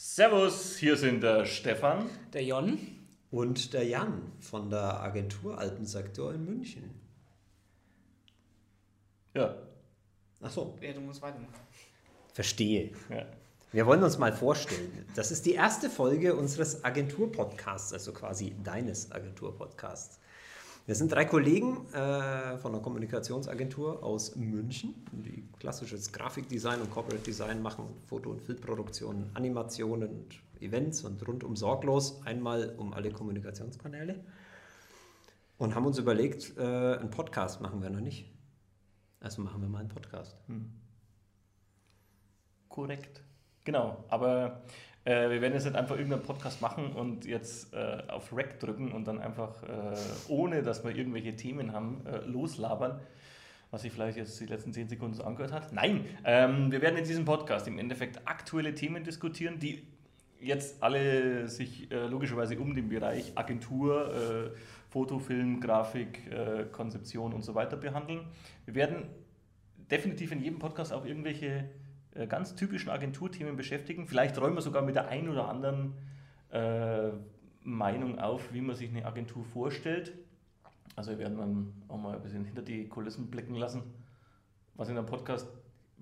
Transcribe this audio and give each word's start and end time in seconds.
Servus, 0.00 0.76
hier 0.76 0.96
sind 0.96 1.24
der 1.24 1.44
Stefan. 1.44 2.08
Der 2.32 2.44
Jon. 2.44 2.78
Und 3.32 3.72
der 3.72 3.82
Jan 3.84 4.30
von 4.38 4.70
der 4.70 5.00
Agentur 5.00 5.58
Alpensektor 5.58 6.32
in 6.32 6.44
München. 6.44 6.88
Ja. 9.34 9.56
Achso, 10.40 10.78
Ja, 10.80 10.92
du 10.92 11.00
musst 11.00 11.20
weitermachen. 11.20 11.52
verstehe. 12.32 12.92
ja. 13.10 13.26
Wir 13.72 13.86
wollen 13.86 14.04
uns 14.04 14.18
mal 14.18 14.32
vorstellen. 14.32 15.04
Das 15.16 15.32
ist 15.32 15.44
die 15.46 15.54
erste 15.54 15.90
Folge 15.90 16.36
unseres 16.36 16.84
Agenturpodcasts, 16.84 17.92
also 17.92 18.12
quasi 18.12 18.54
deines 18.62 19.10
Agenturpodcasts. 19.10 20.20
Wir 20.88 20.94
sind 20.94 21.12
drei 21.12 21.26
Kollegen 21.26 21.86
äh, 21.92 22.56
von 22.56 22.72
einer 22.72 22.82
Kommunikationsagentur 22.82 24.02
aus 24.02 24.36
München, 24.36 24.94
die 25.12 25.46
klassisches 25.58 26.10
Grafikdesign 26.12 26.80
und 26.80 26.90
Corporate 26.90 27.22
Design 27.22 27.60
machen, 27.60 27.84
Foto- 28.06 28.30
und 28.30 28.40
Filmproduktionen, 28.40 29.30
Animationen 29.34 30.08
und 30.08 30.40
Events 30.62 31.04
und 31.04 31.28
rundum 31.28 31.56
sorglos, 31.56 32.22
einmal 32.24 32.74
um 32.78 32.94
alle 32.94 33.10
Kommunikationskanäle. 33.10 34.24
Und 35.58 35.74
haben 35.74 35.84
uns 35.84 35.98
überlegt, 35.98 36.56
äh, 36.56 36.62
einen 36.62 37.10
Podcast 37.10 37.60
machen 37.60 37.82
wir 37.82 37.90
noch 37.90 38.00
nicht. 38.00 38.24
Also 39.20 39.42
machen 39.42 39.60
wir 39.60 39.68
mal 39.68 39.80
einen 39.80 39.90
Podcast. 39.90 40.38
Korrekt. 42.70 43.20
Genau, 43.68 44.02
aber 44.08 44.62
äh, 45.04 45.28
wir 45.28 45.42
werden 45.42 45.52
jetzt 45.52 45.66
nicht 45.66 45.76
einfach 45.76 45.94
irgendeinen 45.94 46.22
Podcast 46.22 46.62
machen 46.62 46.92
und 46.92 47.26
jetzt 47.26 47.74
äh, 47.74 47.98
auf 48.08 48.34
Rec 48.34 48.58
drücken 48.58 48.92
und 48.92 49.06
dann 49.06 49.20
einfach, 49.20 49.62
äh, 49.62 49.94
ohne 50.28 50.62
dass 50.62 50.84
wir 50.84 50.96
irgendwelche 50.96 51.36
Themen 51.36 51.74
haben, 51.74 52.00
äh, 52.06 52.24
loslabern, 52.24 52.98
was 53.70 53.82
sich 53.82 53.92
vielleicht 53.92 54.16
jetzt 54.16 54.40
die 54.40 54.46
letzten 54.46 54.72
zehn 54.72 54.88
Sekunden 54.88 55.12
so 55.12 55.22
angehört 55.22 55.52
hat. 55.52 55.74
Nein, 55.74 56.06
ähm, 56.24 56.72
wir 56.72 56.80
werden 56.80 56.96
in 56.96 57.04
diesem 57.04 57.26
Podcast 57.26 57.68
im 57.68 57.78
Endeffekt 57.78 58.26
aktuelle 58.26 58.74
Themen 58.74 59.04
diskutieren, 59.04 59.58
die 59.58 59.86
jetzt 60.40 60.82
alle 60.82 61.46
sich 61.46 61.92
äh, 61.92 62.06
logischerweise 62.06 62.58
um 62.58 62.74
den 62.74 62.88
Bereich 62.88 63.32
Agentur, 63.34 64.14
äh, 64.14 64.58
Foto, 64.88 65.18
Film, 65.18 65.60
Grafik, 65.60 66.22
Konzeption 66.72 67.34
und 67.34 67.42
so 67.42 67.54
weiter 67.54 67.76
behandeln. 67.76 68.22
Wir 68.64 68.74
werden 68.74 69.10
definitiv 69.90 70.32
in 70.32 70.40
jedem 70.40 70.58
Podcast 70.58 70.94
auch 70.94 71.04
irgendwelche 71.04 71.68
ganz 72.26 72.54
typischen 72.54 72.90
Agenturthemen 72.90 73.56
beschäftigen. 73.56 74.06
Vielleicht 74.06 74.40
räumen 74.40 74.56
wir 74.56 74.62
sogar 74.62 74.82
mit 74.82 74.94
der 74.94 75.08
einen 75.08 75.28
oder 75.28 75.48
anderen 75.48 75.94
äh, 76.50 77.10
Meinung 77.62 78.18
auf, 78.18 78.52
wie 78.52 78.60
man 78.60 78.76
sich 78.76 78.90
eine 78.90 79.04
Agentur 79.04 79.44
vorstellt. 79.44 80.12
Also 80.96 81.12
wir 81.12 81.18
werden 81.18 81.38
dann 81.38 81.72
auch 81.88 81.98
mal 81.98 82.16
ein 82.16 82.22
bisschen 82.22 82.44
hinter 82.44 82.62
die 82.62 82.88
Kulissen 82.88 83.30
blicken 83.30 83.54
lassen, 83.54 83.82
was 84.74 84.88
in 84.88 84.96
einem 84.96 85.06
Podcast 85.06 85.46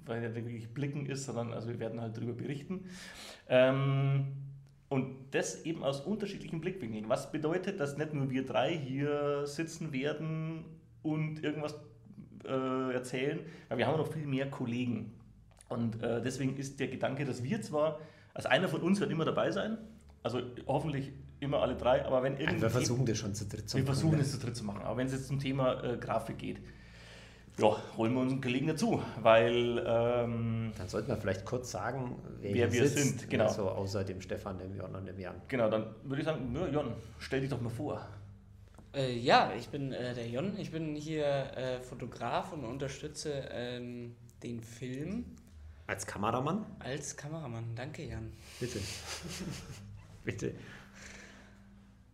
weil 0.06 0.22
ja 0.22 0.34
wirklich 0.34 0.72
blicken 0.72 1.06
ist, 1.06 1.24
sondern 1.24 1.52
also 1.52 1.68
wir 1.68 1.78
werden 1.78 2.00
halt 2.00 2.16
darüber 2.16 2.32
berichten. 2.32 2.88
Ähm, 3.48 4.28
und 4.88 5.16
das 5.32 5.64
eben 5.64 5.82
aus 5.82 6.00
unterschiedlichen 6.00 6.60
Blickwinkeln. 6.60 7.08
Was 7.08 7.32
bedeutet, 7.32 7.80
dass 7.80 7.96
nicht 7.96 8.14
nur 8.14 8.30
wir 8.30 8.46
drei 8.46 8.76
hier 8.76 9.46
sitzen 9.46 9.92
werden 9.92 10.64
und 11.02 11.42
irgendwas 11.42 11.74
äh, 12.44 12.94
erzählen, 12.94 13.40
weil 13.68 13.78
wir 13.78 13.86
haben 13.88 13.98
noch 13.98 14.12
viel 14.12 14.26
mehr 14.26 14.48
Kollegen. 14.48 15.12
Und 15.68 16.02
äh, 16.02 16.22
deswegen 16.22 16.56
ist 16.56 16.78
der 16.78 16.88
Gedanke, 16.88 17.24
dass 17.24 17.42
wir 17.42 17.60
zwar, 17.60 17.98
also 18.34 18.48
einer 18.48 18.68
von 18.68 18.80
uns 18.82 19.00
wird 19.00 19.10
immer 19.10 19.24
dabei 19.24 19.50
sein, 19.50 19.78
also 20.22 20.40
hoffentlich 20.66 21.12
immer 21.40 21.60
alle 21.60 21.76
drei, 21.76 22.04
aber 22.04 22.22
wenn 22.22 22.36
irgendwie. 22.38 22.62
wir 22.62 22.70
versuchen 22.70 23.06
das 23.06 23.18
schon 23.18 23.34
zu 23.34 23.46
dritt 23.46 23.68
zu 23.68 23.76
wir 23.76 23.84
machen, 23.84 23.94
versuchen 23.94 24.16
ne? 24.16 24.22
es 24.22 24.32
zu 24.32 24.38
dritt 24.38 24.56
zu 24.56 24.64
machen. 24.64 24.82
Aber 24.82 24.96
wenn 24.96 25.06
es 25.06 25.12
jetzt 25.12 25.26
zum 25.26 25.38
Thema 25.38 25.82
äh, 25.82 25.96
Grafik 25.98 26.38
geht, 26.38 26.60
ja, 27.58 27.74
holen 27.96 28.12
wir 28.12 28.20
uns 28.20 28.32
einen 28.32 28.42
Kollegen 28.42 28.66
dazu, 28.66 29.02
weil 29.22 29.82
ähm, 29.86 30.72
Dann 30.76 30.88
sollten 30.88 31.08
wir 31.08 31.16
vielleicht 31.16 31.46
kurz 31.46 31.70
sagen, 31.70 32.16
wer, 32.40 32.54
Wer 32.54 32.72
wir 32.72 32.86
sitzt. 32.86 33.20
sind, 33.20 33.30
genau. 33.30 33.46
Also 33.46 33.70
außer 33.70 34.04
dem 34.04 34.20
Stefan, 34.20 34.58
dem 34.58 34.74
Jon 34.76 34.94
und 34.94 35.06
dem 35.06 35.18
Jan. 35.18 35.36
genau, 35.48 35.70
dann 35.70 35.86
würde 36.04 36.20
ich 36.20 36.26
sagen, 36.26 36.54
ja, 36.54 36.66
Jon, 36.68 36.92
stell 37.18 37.40
dich 37.40 37.48
doch 37.48 37.60
mal 37.60 37.70
vor. 37.70 38.06
Äh, 38.94 39.16
ja, 39.18 39.52
ich 39.58 39.68
bin 39.68 39.92
äh, 39.92 40.14
der 40.14 40.28
Jon. 40.28 40.58
Ich 40.58 40.70
bin 40.70 40.96
hier 40.96 41.26
äh, 41.26 41.80
Fotograf 41.80 42.52
und 42.52 42.64
unterstütze 42.64 43.48
ähm, 43.50 44.16
den 44.42 44.60
Film 44.62 45.24
Als 45.86 46.06
Kameramann? 46.06 46.66
als 46.80 47.16
Kameramann. 47.16 47.74
Danke, 47.74 48.04
Jan. 48.04 48.32
Bitte. 48.58 48.80
Bitte. 50.24 50.54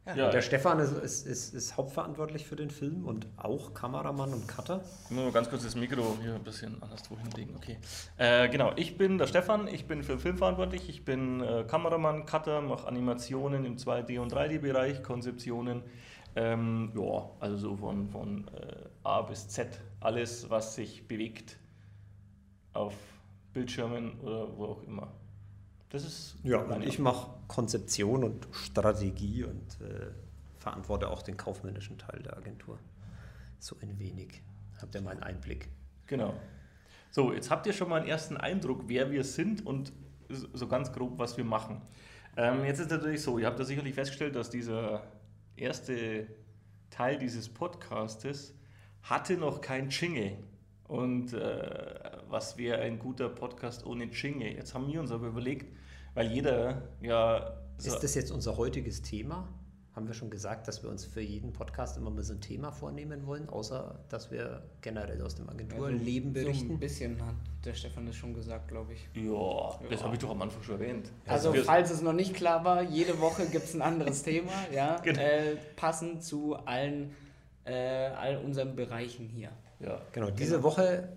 Ja, 0.04 0.30
Der 0.30 0.42
Stefan 0.42 0.80
ist, 0.80 0.90
ist, 0.92 1.26
ist, 1.28 1.54
ist 1.54 1.76
hauptverantwortlich 1.76 2.44
für 2.44 2.56
den 2.56 2.70
Film 2.70 3.04
und 3.06 3.28
auch 3.36 3.72
Kameramann 3.72 4.32
und 4.34 4.48
Cutter. 4.48 4.82
Ich 5.04 5.10
muss 5.12 5.24
mal 5.26 5.32
ganz 5.32 5.48
kurz 5.48 5.62
das 5.62 5.76
Mikro 5.76 6.16
hier 6.20 6.34
ein 6.34 6.42
bisschen 6.42 6.82
anderswo 6.82 7.16
hinlegen. 7.16 7.54
Okay. 7.54 7.78
Äh, 8.18 8.48
genau, 8.48 8.72
ich 8.74 8.98
bin 8.98 9.16
der 9.16 9.28
Stefan, 9.28 9.68
ich 9.68 9.86
bin 9.86 10.02
für 10.02 10.14
den 10.14 10.18
Film 10.20 10.38
verantwortlich. 10.38 10.88
Ich 10.88 11.04
bin 11.04 11.40
äh, 11.40 11.64
Kameramann, 11.68 12.26
Cutter, 12.26 12.60
mache 12.62 12.88
Animationen 12.88 13.64
im 13.64 13.76
2D- 13.76 14.18
und 14.18 14.34
3D-Bereich, 14.34 15.04
Konzeptionen. 15.04 15.82
Ähm, 16.34 16.92
ja, 16.96 17.30
also 17.38 17.56
so 17.56 17.76
von, 17.76 18.08
von 18.08 18.48
äh, 18.48 18.88
A 19.04 19.22
bis 19.22 19.48
Z. 19.48 19.80
Alles, 20.00 20.50
was 20.50 20.74
sich 20.74 21.06
bewegt 21.06 21.58
auf 22.72 22.94
Bildschirmen 23.52 24.18
oder 24.20 24.56
wo 24.56 24.64
auch 24.64 24.82
immer. 24.84 25.12
Das 25.90 26.04
ist 26.04 26.36
Ja, 26.42 26.58
und 26.58 26.82
ich 26.82 26.98
mache 26.98 27.30
Konzeption 27.48 28.24
und 28.24 28.48
Strategie 28.50 29.44
und 29.44 29.80
äh, 29.80 30.10
verantworte 30.56 31.08
auch 31.08 31.22
den 31.22 31.36
kaufmännischen 31.36 31.98
Teil 31.98 32.22
der 32.22 32.36
Agentur. 32.36 32.78
So 33.58 33.76
ein 33.82 33.98
wenig. 33.98 34.42
Habt 34.80 34.94
ihr 34.94 35.02
mal 35.02 35.10
einen 35.10 35.22
Einblick? 35.22 35.68
Genau. 36.06 36.34
So, 37.10 37.32
jetzt 37.32 37.50
habt 37.50 37.66
ihr 37.66 37.74
schon 37.74 37.90
mal 37.90 38.00
einen 38.00 38.08
ersten 38.08 38.38
Eindruck, 38.38 38.84
wer 38.86 39.10
wir 39.10 39.22
sind 39.22 39.66
und 39.66 39.92
so 40.28 40.66
ganz 40.66 40.92
grob, 40.92 41.18
was 41.18 41.36
wir 41.36 41.44
machen. 41.44 41.82
Ähm, 42.36 42.64
jetzt 42.64 42.80
ist 42.80 42.90
natürlich 42.90 43.20
so, 43.20 43.38
ihr 43.38 43.46
habt 43.46 43.58
ja 43.58 43.64
sicherlich 43.64 43.94
festgestellt, 43.94 44.34
dass 44.34 44.48
dieser 44.48 45.02
erste 45.56 46.26
Teil 46.88 47.18
dieses 47.18 47.48
Podcastes 47.50 48.54
hatte 49.02 49.36
noch 49.36 49.60
kein 49.60 49.90
Jingle. 49.90 50.38
Und 50.84 51.34
äh, 51.34 52.11
was 52.32 52.56
wäre 52.58 52.78
ein 52.80 52.98
guter 52.98 53.28
Podcast 53.28 53.86
ohne 53.86 54.04
Jingle? 54.04 54.48
Jetzt 54.54 54.74
haben 54.74 54.88
wir 54.90 55.00
uns 55.00 55.12
aber 55.12 55.28
überlegt, 55.28 55.66
weil 56.14 56.32
jeder 56.32 56.82
ja 57.00 57.52
so 57.78 57.92
Ist 57.94 58.02
das 58.02 58.14
jetzt 58.14 58.30
unser 58.32 58.56
heutiges 58.56 59.02
Thema? 59.02 59.48
Haben 59.94 60.06
wir 60.06 60.14
schon 60.14 60.30
gesagt, 60.30 60.68
dass 60.68 60.82
wir 60.82 60.88
uns 60.88 61.04
für 61.04 61.20
jeden 61.20 61.52
Podcast 61.52 61.98
immer 61.98 62.08
mal 62.08 62.22
so 62.22 62.32
ein 62.32 62.40
Thema 62.40 62.72
vornehmen 62.72 63.26
wollen, 63.26 63.50
außer 63.50 64.00
dass 64.08 64.30
wir 64.30 64.62
generell 64.80 65.20
aus 65.20 65.34
dem 65.34 65.50
Agenturleben 65.50 66.32
So 66.32 66.38
ein 66.40 66.44
berichten? 66.44 66.78
bisschen 66.78 67.20
hat 67.26 67.34
der 67.64 67.74
Stefan 67.74 68.06
das 68.06 68.16
schon 68.16 68.32
gesagt, 68.32 68.68
glaube 68.68 68.94
ich. 68.94 69.06
ja, 69.14 69.78
das 69.90 70.02
habe 70.02 70.14
ich 70.14 70.20
doch 70.20 70.30
am 70.30 70.40
Anfang 70.40 70.62
schon 70.62 70.80
erwähnt. 70.80 71.10
Also, 71.26 71.52
wir- 71.52 71.64
falls 71.64 71.90
es 71.90 72.00
noch 72.00 72.14
nicht 72.14 72.32
klar 72.34 72.64
war, 72.64 72.82
jede 72.82 73.20
Woche 73.20 73.44
gibt 73.44 73.64
es 73.64 73.74
ein 73.74 73.82
anderes 73.82 74.22
Thema, 74.24 74.52
ja, 74.74 74.96
Genau. 75.00 75.20
äh, 75.20 75.56
passend 75.76 76.24
zu 76.24 76.54
allen, 76.56 77.10
äh, 77.66 77.74
all 77.74 78.38
unseren 78.38 78.74
Bereichen 78.74 79.28
hier. 79.28 79.50
ja, 79.78 80.00
Genau, 80.12 80.30
diese 80.30 80.62
Woche 80.62 81.10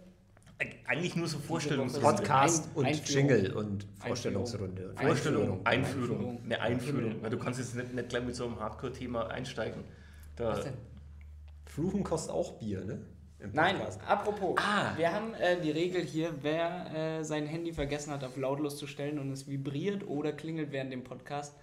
eigentlich 0.88 1.16
nur 1.16 1.27
so 1.27 1.38
Vorstellungs 1.39 1.93
Woche 1.95 2.16
Podcast 2.16 2.69
und 2.75 2.85
Einführung. 2.85 3.29
Jingle 3.29 3.53
und 3.53 3.88
Vorstellungsrunde. 3.99 4.89
Und 4.89 4.99
Vorstellung, 5.01 5.66
Einführung. 5.66 5.66
Einführung, 5.66 6.29
Einführung. 6.29 6.41
eine 6.45 6.61
Einführung. 6.61 7.21
Weil 7.21 7.29
du 7.29 7.38
kannst 7.38 7.59
jetzt 7.59 7.75
nicht, 7.75 7.93
nicht 7.93 8.09
gleich 8.09 8.23
mit 8.23 8.35
so 8.35 8.45
einem 8.45 8.59
Hardcore-Thema 8.59 9.27
einsteigen. 9.29 9.83
Da, 10.35 10.49
Was 10.49 10.63
denn? 10.63 10.73
Fluchen 11.66 12.03
kostet 12.03 12.31
auch 12.33 12.59
Bier, 12.59 12.85
ne? 12.85 13.01
Nein, 13.53 13.75
apropos, 14.07 14.57
Ah. 14.57 14.97
wir 14.97 15.11
haben 15.11 15.33
äh, 15.35 15.59
die 15.61 15.69
Regel 15.71 16.01
hier, 16.01 16.33
wer 16.41 17.19
äh, 17.19 17.23
sein 17.23 17.45
Handy 17.45 17.73
vergessen 17.73 18.11
hat, 18.11 18.23
auf 18.23 18.37
lautlos 18.37 18.77
zu 18.77 18.87
stellen 18.87 19.19
und 19.19 19.29
es 19.31 19.47
vibriert 19.47 20.07
oder 20.07 20.31
klingelt 20.31 20.72
während 20.72 20.91
dem 20.91 21.03
Podcast, 21.03 21.53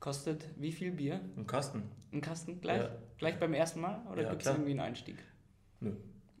kostet 0.00 0.44
wie 0.56 0.72
viel 0.72 0.90
Bier? 0.90 1.20
Ein 1.36 1.46
Kasten. 1.46 1.84
Ein 2.12 2.20
Kasten 2.20 2.60
gleich? 2.60 2.82
Ja. 2.82 2.90
Gleich 3.16 3.38
beim 3.38 3.54
ersten 3.54 3.80
Mal? 3.80 4.02
Oder 4.12 4.24
Ja, 4.24 4.30
gibt 4.30 4.42
es 4.42 4.48
irgendwie 4.48 4.72
einen 4.72 4.80
Einstieg? 4.80 5.16
Nö. 5.80 5.92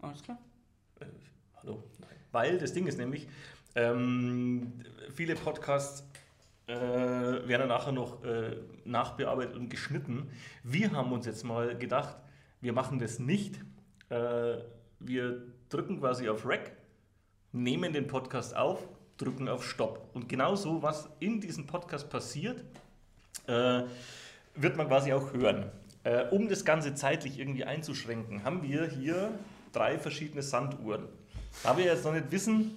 Alles 0.02 0.22
klar. 0.22 0.38
Hallo? 1.64 1.82
Nein. 1.98 2.10
Weil 2.32 2.58
das 2.58 2.72
Ding 2.72 2.86
ist 2.86 2.98
nämlich, 2.98 3.26
ähm, 3.74 4.72
viele 5.14 5.34
Podcasts 5.34 6.06
äh, 6.66 6.74
werden 6.74 7.68
nachher 7.68 7.92
noch 7.92 8.22
äh, 8.22 8.56
nachbearbeitet 8.84 9.56
und 9.56 9.70
geschnitten. 9.70 10.30
Wir 10.62 10.92
haben 10.92 11.12
uns 11.12 11.24
jetzt 11.26 11.42
mal 11.44 11.76
gedacht, 11.76 12.16
wir 12.60 12.72
machen 12.72 12.98
das 12.98 13.18
nicht. 13.18 13.60
Äh, 14.10 14.58
wir 15.00 15.42
drücken 15.70 16.00
quasi 16.00 16.28
auf 16.28 16.46
Rec, 16.46 16.72
nehmen 17.52 17.92
den 17.92 18.06
Podcast 18.08 18.54
auf, 18.54 18.86
drücken 19.16 19.48
auf 19.48 19.66
Stopp. 19.66 20.10
Und 20.12 20.28
genau 20.28 20.56
so, 20.56 20.82
was 20.82 21.08
in 21.20 21.40
diesem 21.40 21.66
Podcast 21.66 22.10
passiert, 22.10 22.62
äh, 23.46 23.82
wird 24.54 24.76
man 24.76 24.88
quasi 24.88 25.14
auch 25.14 25.32
hören. 25.32 25.70
Äh, 26.02 26.26
um 26.28 26.48
das 26.48 26.64
Ganze 26.66 26.94
zeitlich 26.94 27.38
irgendwie 27.38 27.64
einzuschränken, 27.64 28.44
haben 28.44 28.62
wir 28.62 28.86
hier 28.86 29.38
drei 29.72 29.98
verschiedene 29.98 30.42
Sanduhren. 30.42 31.08
Da 31.62 31.76
wir 31.76 31.84
jetzt 31.84 32.04
noch 32.04 32.12
nicht 32.12 32.30
wissen, 32.30 32.76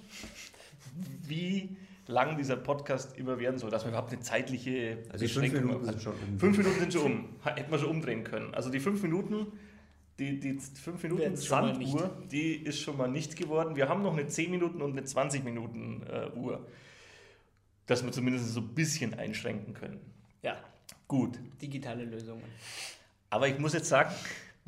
wie 1.26 1.76
lang 2.06 2.36
dieser 2.38 2.56
Podcast 2.56 3.18
immer 3.18 3.38
werden 3.38 3.58
soll, 3.58 3.70
dass 3.70 3.84
wir 3.84 3.90
überhaupt 3.90 4.12
eine 4.12 4.20
zeitliche 4.22 4.98
Also 5.10 5.26
die 5.26 5.30
fünf 5.30 5.52
Beschränkung 5.52 5.66
Minuten 5.68 5.86
haben. 5.86 5.92
sind 5.92 6.02
schon 6.02 6.14
um. 6.14 6.38
Fünf 6.38 6.58
Minuten 6.58 6.80
sind 6.80 6.92
schon 6.92 7.02
um. 7.04 7.28
Hätten 7.44 7.70
wir 7.70 7.78
schon 7.78 7.90
umdrehen 7.90 8.24
können. 8.24 8.54
Also 8.54 8.70
die 8.70 8.80
fünf 8.80 9.02
Minuten, 9.02 9.46
die, 10.18 10.40
die 10.40 10.58
fünf 10.58 11.02
Minuten 11.02 11.36
Sanduhr, 11.36 12.10
die 12.30 12.54
ist 12.56 12.80
schon 12.80 12.96
mal 12.96 13.08
nicht 13.08 13.36
geworden. 13.36 13.76
Wir 13.76 13.88
haben 13.88 14.02
noch 14.02 14.14
eine 14.14 14.26
10 14.26 14.50
Minuten 14.50 14.80
und 14.80 14.92
eine 14.92 15.04
20 15.04 15.44
Minuten 15.44 16.02
äh, 16.10 16.30
Uhr. 16.34 16.66
dass 17.86 18.02
wir 18.04 18.10
zumindest 18.12 18.52
so 18.52 18.60
ein 18.60 18.68
bisschen 18.74 19.14
einschränken 19.14 19.74
können. 19.74 20.00
Ja, 20.42 20.56
Gut. 21.06 21.38
digitale 21.60 22.04
Lösungen. 22.04 22.42
Aber 23.30 23.48
ich 23.48 23.58
muss 23.58 23.74
jetzt 23.74 23.88
sagen, 23.88 24.10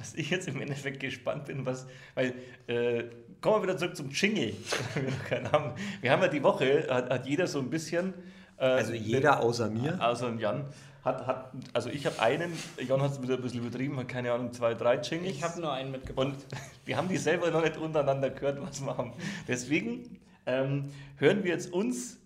was 0.01 0.15
ich 0.15 0.31
jetzt 0.31 0.49
im 0.49 0.61
Endeffekt 0.63 0.99
gespannt 0.99 1.45
bin, 1.45 1.67
was, 1.67 1.87
weil, 2.15 2.35
äh, 2.67 3.05
kommen 3.43 3.57
wir 3.57 3.63
wieder 3.65 3.77
zurück 3.77 3.95
zum 3.95 4.09
Jingle. 4.09 4.55
wir, 4.95 5.03
noch 5.03 5.25
keinen 5.25 5.53
haben. 5.53 5.75
wir 6.01 6.11
haben 6.11 6.23
ja 6.23 6.29
die 6.29 6.43
Woche, 6.43 6.87
hat, 6.89 7.11
hat 7.11 7.27
jeder 7.27 7.47
so 7.47 7.59
ein 7.59 7.69
bisschen. 7.69 8.15
Äh, 8.57 8.65
Also 8.65 8.95
jeder 8.95 9.41
außer 9.41 9.69
mir. 9.69 10.03
Außer 10.03 10.33
Jan. 10.39 10.65
Hat, 11.05 11.27
hat, 11.27 11.53
also 11.75 11.91
ich 11.91 12.07
habe 12.07 12.19
einen, 12.21 12.53
Jan 12.79 13.03
hat 13.03 13.13
es 13.13 13.23
wieder 13.23 13.35
ein 13.35 13.43
bisschen 13.43 13.61
übertrieben, 13.61 13.99
hat 13.99 14.09
keine 14.09 14.33
Ahnung, 14.33 14.55
zwei, 14.55 14.73
drei 14.73 14.97
Jingles. 14.97 15.33
Ich 15.33 15.43
habe 15.43 15.61
nur 15.61 15.73
einen 15.73 15.91
mitgebracht. 15.91 16.27
Und 16.27 16.47
wir 16.87 16.97
haben 16.97 17.09
die 17.09 17.19
selber 17.19 17.51
noch 17.51 17.63
nicht 17.63 17.77
untereinander 17.77 18.31
gehört, 18.31 18.61
was 18.63 18.81
wir 18.83 18.97
haben. 18.97 19.13
Deswegen 19.49 20.19
ähm, 20.47 20.91
hören 21.17 21.45
wir 21.45 21.53
jetzt 21.53 21.73
uns 21.73 22.19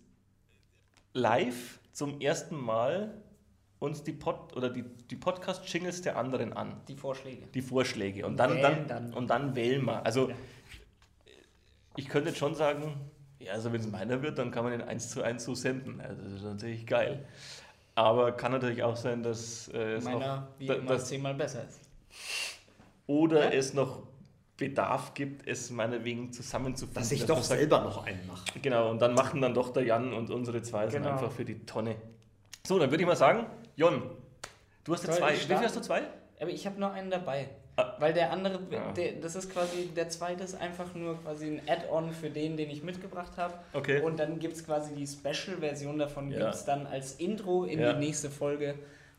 live 1.13 1.79
zum 1.91 2.21
ersten 2.21 2.55
Mal 2.55 3.13
uns 3.79 4.03
die 4.03 4.13
Pod 4.13 4.55
oder 4.55 4.69
die, 4.69 4.83
die 4.83 5.15
Podcast-Jingles 5.15 6.01
der 6.01 6.17
anderen 6.17 6.53
an. 6.53 6.81
die 6.87 6.95
Vorschläge. 6.95 7.45
Die 7.53 7.61
Vorschläge. 7.61 8.25
Und 8.25 8.37
dann, 8.37 8.51
Wählen 8.55 8.61
dann, 8.61 8.87
dann. 8.87 9.13
und 9.13 9.27
dann 9.29 9.55
wählen 9.55 9.83
wir. 9.85 10.05
Also 10.05 10.29
Ja. 10.29 10.35
ich 11.95 12.07
könnte 12.09 12.29
jetzt 12.29 12.37
schon 12.39 12.55
sagen, 12.55 12.95
ja, 13.39 13.53
also 13.53 13.71
wenn 13.71 13.81
es 13.81 13.87
meiner 13.87 14.21
wird, 14.21 14.37
dann 14.37 14.51
kann 14.51 14.63
man 14.63 14.71
den 14.71 14.81
eins 14.81 15.09
zu 15.09 15.21
eins 15.21 15.43
so 15.43 15.55
senden. 15.55 16.01
Also 16.01 16.21
das 16.23 16.31
ist 16.33 16.43
natürlich 16.43 16.85
geil. 16.87 17.25
Aber 17.95 18.31
kann 18.33 18.51
natürlich 18.51 18.83
auch 18.83 18.95
sein, 18.95 19.23
dass 19.23 19.67
äh, 19.69 19.93
es 19.95 20.03
Meiner, 20.03 20.35
noch, 20.37 20.59
wie 20.59 20.67
da- 20.67 20.73
immer, 20.75 20.91
dass, 20.93 21.07
zehnmal 21.07 21.33
besser 21.33 21.63
ist. 21.67 21.79
oder 23.07 23.45
Ja. 23.53 23.59
es 23.59 23.73
noch 23.73 24.03
Bedarf 24.57 25.13
gibt, 25.13 25.45
es 25.47 25.69
meinetwegen 25.69 26.31
zusammenzufassen. 26.31 26.95
Dass 26.95 27.11
ich 27.11 27.19
man 27.19 27.27
doch 27.27 27.43
sagt, 27.43 27.59
selber 27.59 27.81
noch 27.81 28.05
einen 28.05 28.25
mache. 28.25 28.57
Genau, 28.61 28.89
und 28.89 29.01
dann 29.01 29.13
machen 29.13 29.41
dann 29.41 29.53
doch 29.53 29.71
der 29.73 29.83
Jan 29.83 30.13
und 30.13 30.29
unsere 30.29 30.61
zwei 30.61 30.89
sind 30.89 31.03
Genau. 31.03 31.13
einfach 31.15 31.31
für 31.31 31.43
die 31.43 31.59
Tonne. 31.65 31.97
So, 32.65 32.79
dann 32.79 32.89
würde 32.89 33.03
ich 33.03 33.07
mal 33.07 33.17
sagen, 33.17 33.45
Jon, 33.75 34.01
du 34.83 34.93
hast 34.93 35.05
ja 35.07 35.13
zwei. 35.13 35.33
Wie 35.33 35.37
viel 35.37 35.57
hast 35.57 35.75
du 35.75 35.81
zwei? 35.81 36.03
Aber 36.39 36.49
ich 36.49 36.65
habe 36.65 36.79
nur 36.79 36.91
einen 36.91 37.09
dabei. 37.09 37.49
Ah. 37.77 37.93
Weil 37.99 38.13
der 38.13 38.31
andere, 38.31 38.59
Ja. 38.71 38.91
der, 38.93 39.13
das 39.13 39.35
ist 39.35 39.51
quasi, 39.51 39.89
der 39.93 40.07
zweite 40.07 40.43
ist 40.45 40.55
einfach 40.55 40.93
nur 40.95 41.21
quasi 41.21 41.47
ein 41.47 41.61
Add-on 41.67 42.11
für 42.13 42.29
den, 42.29 42.55
den 42.55 42.69
ich 42.69 42.83
mitgebracht 42.83 43.33
habe. 43.37 43.53
Okay. 43.73 44.01
Und 44.01 44.17
dann 44.17 44.39
gibt 44.39 44.55
es 44.55 44.65
quasi 44.65 44.95
die 44.95 45.05
Special-Version 45.05 45.97
davon, 45.99 46.31
Ja. 46.31 46.39
gibt 46.39 46.55
es 46.55 46.63
dann 46.63 46.87
als 46.87 47.15
Intro 47.15 47.65
in 47.65 47.79
Ja. 47.79 47.91
die 47.93 47.99
nächste 47.99 48.29
Folge. 48.29 48.75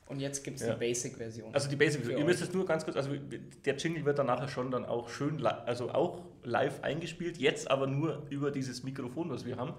Und 0.08 0.20
jetzt 0.20 0.42
gibt 0.42 0.58
es 0.60 0.66
Ja. 0.66 0.72
die 0.72 0.78
Basic-Version. 0.80 1.52
Also 1.52 1.68
die 1.68 1.76
Basic, 1.76 2.04
Für 2.06 2.12
ihr 2.12 2.24
müsst 2.24 2.40
es 2.42 2.52
nur 2.54 2.64
ganz 2.64 2.84
kurz, 2.84 2.96
also 2.96 3.10
der 3.64 3.76
Jingle 3.76 4.04
wird 4.06 4.18
dann 4.18 4.26
nachher 4.26 4.48
schon 4.48 4.70
dann 4.70 4.86
auch 4.86 5.08
schön, 5.10 5.44
also 5.44 5.90
auch 5.90 6.22
live 6.44 6.82
eingespielt, 6.82 7.36
jetzt 7.38 7.70
aber 7.70 7.86
nur 7.86 8.22
über 8.30 8.50
dieses 8.50 8.84
Mikrofon, 8.84 9.28
was 9.30 9.44
wir 9.44 9.56
haben. 9.56 9.74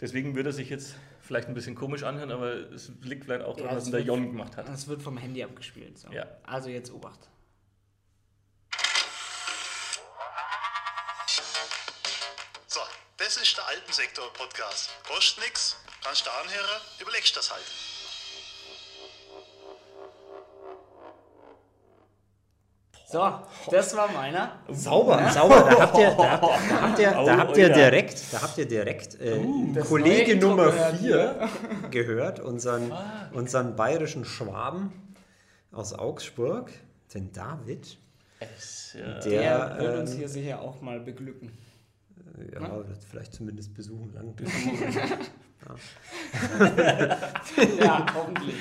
Deswegen 0.00 0.34
würde 0.36 0.50
er 0.50 0.52
sich 0.52 0.68
jetzt 0.68 0.94
vielleicht 1.22 1.48
ein 1.48 1.54
bisschen 1.54 1.74
komisch 1.74 2.02
anhören, 2.02 2.30
aber 2.30 2.52
es 2.72 2.90
liegt 3.02 3.24
vielleicht 3.24 3.44
auch 3.44 3.56
daran, 3.56 3.70
Ja, 3.70 3.74
dass 3.76 3.86
ihn 3.86 3.92
der 3.92 4.00
wird- 4.00 4.08
Jon 4.08 4.26
gemacht 4.28 4.56
hat. 4.56 4.68
Das 4.68 4.86
wird 4.88 5.02
vom 5.02 5.16
Handy 5.16 5.42
abgespielt. 5.42 5.98
So. 5.98 6.10
Ja. 6.10 6.26
Also 6.44 6.68
jetzt 6.68 6.92
Obacht. 6.92 7.20
So, 12.66 12.80
das 13.16 13.36
ist 13.36 13.56
der 13.56 13.66
Alpensektor-Podcast. 13.68 14.90
Kostet 15.06 15.44
nix, 15.44 15.76
kannst 16.02 16.26
du 16.26 16.30
anhören, 16.30 16.80
überlegst 17.00 17.36
das 17.36 17.50
halt. 17.50 17.64
So, 23.16 23.70
das 23.70 23.96
war 23.96 24.12
meiner. 24.12 24.58
Sauber, 24.68 25.30
sauber. 25.30 25.66
Da 25.70 25.80
habt 25.80 25.98
ihr, 25.98 26.10
da, 26.10 26.36
da 26.36 26.80
habt 26.82 26.98
ihr, 26.98 27.10
da 27.12 27.22
Oh, 27.22 27.30
habt 27.30 27.56
ihr 27.56 27.68
ja. 27.68 27.74
direkt, 27.74 28.22
da 28.30 28.42
habt 28.42 28.58
ihr 28.58 28.68
direkt 28.68 29.18
äh, 29.18 29.40
das 29.72 29.88
Kollege 29.88 30.36
Nummer 30.36 30.66
gehört 30.66 30.96
4 30.98 31.48
gehört, 31.90 32.40
unseren, 32.40 32.92
unseren 33.32 33.74
bayerischen 33.74 34.26
Schwaben 34.26 34.92
aus 35.72 35.94
Augsburg, 35.94 36.70
den 37.14 37.32
David. 37.32 37.96
Es, 38.38 38.92
ja. 38.92 39.18
Der, 39.20 39.20
Der, 39.20 39.78
wird 39.78 39.98
uns 40.00 40.10
ähm, 40.12 40.18
hier 40.18 40.28
sicher 40.28 40.60
auch 40.60 40.82
mal 40.82 41.00
beglücken. 41.00 41.56
Ja, 42.52 42.70
oder 42.70 42.90
vielleicht 43.10 43.32
zumindest 43.32 43.72
besuchen 43.72 44.12
lang. 44.14 44.34
Ja, 47.80 48.06
hoffentlich. 48.14 48.56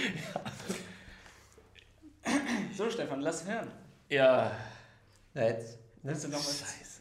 So, 2.77 2.89
Stefan, 2.89 3.19
lass 3.19 3.45
hören. 3.45 3.67
Ja. 4.09 4.51
Ja, 5.33 5.43
jetzt, 5.43 5.73
ne? 6.03 6.11
Willst 6.11 6.23
du 6.25 6.29
noch? 6.29 6.39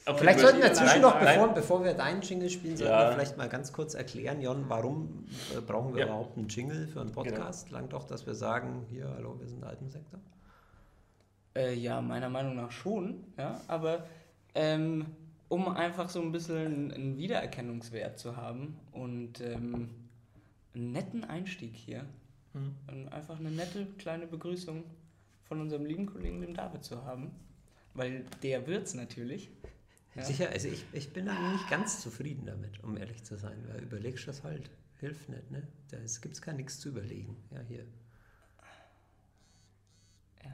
Aber 0.07 0.19
Vielleicht 0.19 0.37
ich 0.39 0.43
sollten 0.43 0.59
wir 0.59 0.65
möchte- 0.65 0.79
zwischen 0.81 1.01
Nein, 1.01 1.01
noch, 1.03 1.15
nein. 1.21 1.39
bevor, 1.39 1.55
bevor 1.55 1.85
wir 1.85 1.95
deinen 1.95 2.21
Jingle 2.21 2.51
spielen, 2.51 2.77
sollten 2.77 2.93
Ja. 2.93 3.09
wir 3.09 3.13
vielleicht 3.15 3.37
mal 3.39 3.49
ganz 3.49 3.73
kurz 3.73 3.95
erklären, 3.95 4.41
Jon, 4.43 4.65
warum 4.69 5.25
äh, 5.57 5.61
brauchen 5.63 5.95
wir 5.95 6.01
Ja. 6.01 6.07
Genau. 6.07 6.19
überhaupt 6.21 6.37
einen 6.39 6.49
Jingle 6.49 6.87
für 6.89 7.01
einen 7.01 7.13
Podcast? 7.13 7.71
Langt 7.71 7.93
doch, 7.95 8.05
dass 8.05 8.27
wir 8.27 8.35
sagen, 8.35 8.85
hier, 8.91 9.09
hallo, 9.17 9.37
wir 9.41 9.49
sind 9.49 9.63
der 9.63 9.71
Alpensektor. 9.71 10.21
Äh, 11.57 11.75
ja, 11.75 12.03
meiner 12.03 12.29
Meinung 12.29 12.57
nach 12.57 12.71
schon, 12.73 13.25
ja, 13.39 13.61
aber 13.69 14.05
ähm, 14.55 15.07
um 15.49 15.69
einfach 15.69 16.11
so 16.11 16.21
ein 16.21 16.33
bisschen 16.33 16.93
einen, 16.93 17.17
Wiedererkennungswert 17.17 18.19
zu 18.19 18.37
haben 18.37 18.77
und 18.93 19.41
ähm, 19.41 19.89
einen 20.75 20.93
netten 20.93 21.25
Einstieg 21.25 21.75
hier 21.77 22.05
Hm. 22.53 22.75
und 22.89 23.09
einfach 23.13 23.39
eine 23.41 23.51
nette 23.51 23.87
kleine 23.99 24.27
Begrüßung 24.27 24.85
von 25.45 25.61
unserem 25.61 25.85
lieben 25.85 26.07
Kollegen, 26.07 26.41
dem 26.41 26.55
David, 26.55 26.85
zu 26.85 27.05
haben, 27.05 27.31
weil 27.95 28.25
der 28.43 28.67
wird's 28.67 28.95
natürlich. 28.95 29.51
Ja. 30.15 30.23
Sicher, 30.25 30.51
also 30.51 30.69
ich, 30.69 30.85
ich 30.93 31.13
bin 31.13 31.27
da 31.27 31.53
nicht 31.53 31.69
ganz 31.69 32.01
zufrieden 32.01 32.47
damit, 32.47 32.83
um 32.85 32.97
ehrlich 32.97 33.25
zu 33.25 33.37
sein, 33.37 33.57
weil 33.69 33.83
überlegst 33.83 34.29
das 34.29 34.45
halt, 34.45 34.71
hilft 35.01 35.29
nicht, 35.29 35.51
ne? 35.51 35.67
Da 35.91 35.99
gibt 35.99 36.35
es 36.35 36.43
gar 36.43 36.55
nichts 36.55 36.79
zu 36.79 36.91
überlegen. 36.91 37.37
Ja, 37.51 37.61
hier. 37.61 37.85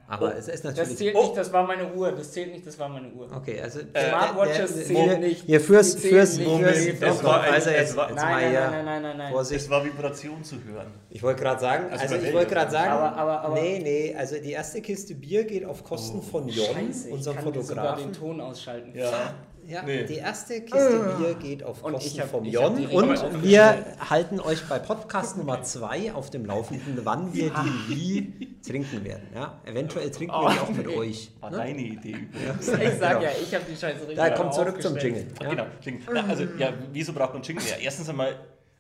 Aber 0.09 0.37
es 0.37 0.49
ist 0.49 0.65
Das 0.65 0.75
natürlich. 0.77 0.97
zählt 0.99 1.15
Oh. 1.15 1.23
nicht, 1.23 1.37
das 1.37 1.53
war 1.53 1.65
meine 1.67 1.93
Uhr. 1.95 2.11
Das 2.11 2.33
zählt 2.33 2.53
nicht, 2.53 2.67
das 2.67 2.77
war 2.81 2.89
meine 2.89 3.13
Uhr. 3.13 3.29
Okay, 3.33 3.61
also. 3.61 3.79
Smartwatches 3.81 4.75
der- 4.75 4.85
zählen 4.87 5.09
hier- 5.11 5.19
nicht. 5.19 5.45
Hier 5.47 5.61
fürs, 5.61 5.95
fürs, 5.95 6.39
Moment, 6.39 6.77
es 6.77 7.23
war 7.25 7.43
ein- 7.43 7.53
also 7.55 7.71
es 7.71 7.77
jetzt, 7.77 7.97
war- 7.97 8.09
jetzt 8.11 8.17
Nein, 8.17 8.53
nein, 8.53 8.71
nein, 8.71 8.85
nein, 8.85 9.03
nein, 9.03 9.17
nein. 9.19 9.33
Vorsicht. 9.33 9.61
Es 9.63 9.71
war 9.71 9.85
Vibration 9.85 10.43
zu 10.43 10.57
hören. 10.65 10.89
Ich 11.11 11.23
wollte 11.23 11.43
gerade 11.43 11.61
sagen, 11.61 11.85
Also 11.93 12.15
also, 12.15 12.27
ich 12.27 12.35
wollte 12.35 12.51
gerade 12.55 12.71
sagen, 12.73 12.91
Aber- 12.91 13.17
aber- 13.17 13.41
aber- 13.43 13.55
nee, 13.61 13.79
nee, 13.83 14.15
also 14.19 14.37
die 14.37 14.51
erste 14.53 14.81
Kiste 14.81 15.15
Bier 15.15 15.45
geht 15.45 15.65
auf 15.65 15.85
Kosten 15.85 16.21
von 16.23 16.49
Jon, 16.49 16.67
Scheiße, 16.67 17.09
ich 17.09 17.15
unserem 17.15 17.37
kann 17.37 17.53
dir 17.53 17.63
sogar 17.63 17.85
Fotografen. 17.97 18.13
den 18.13 18.21
Ton 18.21 18.41
ausschalten. 18.41 18.99
Ja. 18.99 19.35
Ja, 19.71 19.83
Nee. 19.85 20.05
die 20.05 20.17
erste 20.17 20.61
Kiste 20.63 21.15
Bier 21.17 21.35
geht 21.35 21.63
auf 21.63 21.83
Und 21.85 21.93
Kosten 21.93 22.09
ich 22.09 22.21
hab- 22.21 22.29
vom 22.31 22.45
ich 22.45 22.53
Jon 22.53 22.87
und 22.87 23.43
wir 23.45 23.85
halten 24.11 24.41
euch 24.41 24.67
bei 24.69 24.81
Podcast 24.81 25.37
Nummer 25.37 25.63
2 25.63 26.13
auf 26.13 26.29
dem 26.31 26.45
Laufenden, 26.45 26.99
wann 27.05 27.33
wir 27.33 27.51
die 27.89 27.95
wie 27.95 28.61
trinken 28.63 29.05
werden. 29.05 29.29
Ja? 29.33 29.61
Eventuell 29.65 30.11
trinken 30.11 30.35
wir 30.35 30.51
die 30.51 30.59
auch 30.59 30.71
mit 30.71 30.87
nee. 30.89 30.97
euch. 30.97 31.31
War 31.39 31.51
Ne? 31.53 31.57
deine 31.59 31.81
Idee 31.83 32.17
übrigens. 32.17 32.69
Ich 32.81 32.99
sag 32.99 33.11
Genau. 33.19 33.23
ja, 33.23 33.31
ich 33.41 33.55
habe 33.55 33.65
die 33.71 33.77
Scheiße 33.77 34.01
richtig 34.01 34.17
Da 34.17 34.31
kommt 34.31 34.55
zurück 34.55 34.83
zum. 34.83 34.97
Jingle. 34.97 35.27
Ja? 35.41 35.51
Genau, 35.51 35.67
Jingle. 35.81 36.03
Na, 36.15 36.27
also, 36.27 36.45
ja, 36.59 36.73
wieso 36.93 37.13
braucht 37.13 37.35
man 37.35 37.43
Jingle? 37.43 37.65
Ja, 37.69 37.77
erstens 37.77 38.09
einmal 38.09 38.35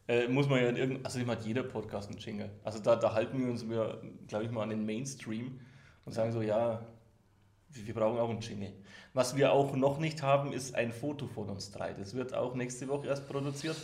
äh, 0.08 0.26
muss 0.26 0.48
man 0.48 0.60
ja 0.60 0.68
in 0.70 0.76
irgendeinem, 0.76 1.06
also 1.06 1.20
meine, 1.20 1.40
jeder 1.42 1.62
Podcast 1.62 2.10
einen 2.10 2.18
Jingle. 2.18 2.50
Also 2.64 2.80
da, 2.80 2.96
da 2.96 3.14
halten 3.14 3.38
wir 3.38 3.48
uns, 3.48 3.64
glaube 4.26 4.44
ich 4.44 4.50
mal, 4.50 4.64
an 4.64 4.70
den 4.70 4.84
Mainstream 4.84 5.60
und 6.04 6.12
sagen 6.12 6.32
so, 6.32 6.42
ja, 6.42 6.80
wir, 7.72 7.94
brauchen 7.94 8.18
auch 8.18 8.30
einen 8.30 8.40
Jingle. 8.40 8.72
Was 9.12 9.36
wir 9.36 9.52
auch 9.52 9.74
noch 9.74 9.98
nicht 9.98 10.22
haben, 10.22 10.52
ist 10.52 10.74
ein 10.74 10.92
Foto 10.92 11.26
von 11.26 11.48
uns 11.50 11.70
drei. 11.70 11.92
Das 11.92 12.14
wird 12.14 12.34
auch 12.34 12.54
nächste 12.54 12.88
Woche 12.88 13.08
erst 13.08 13.28
produziert. 13.28 13.76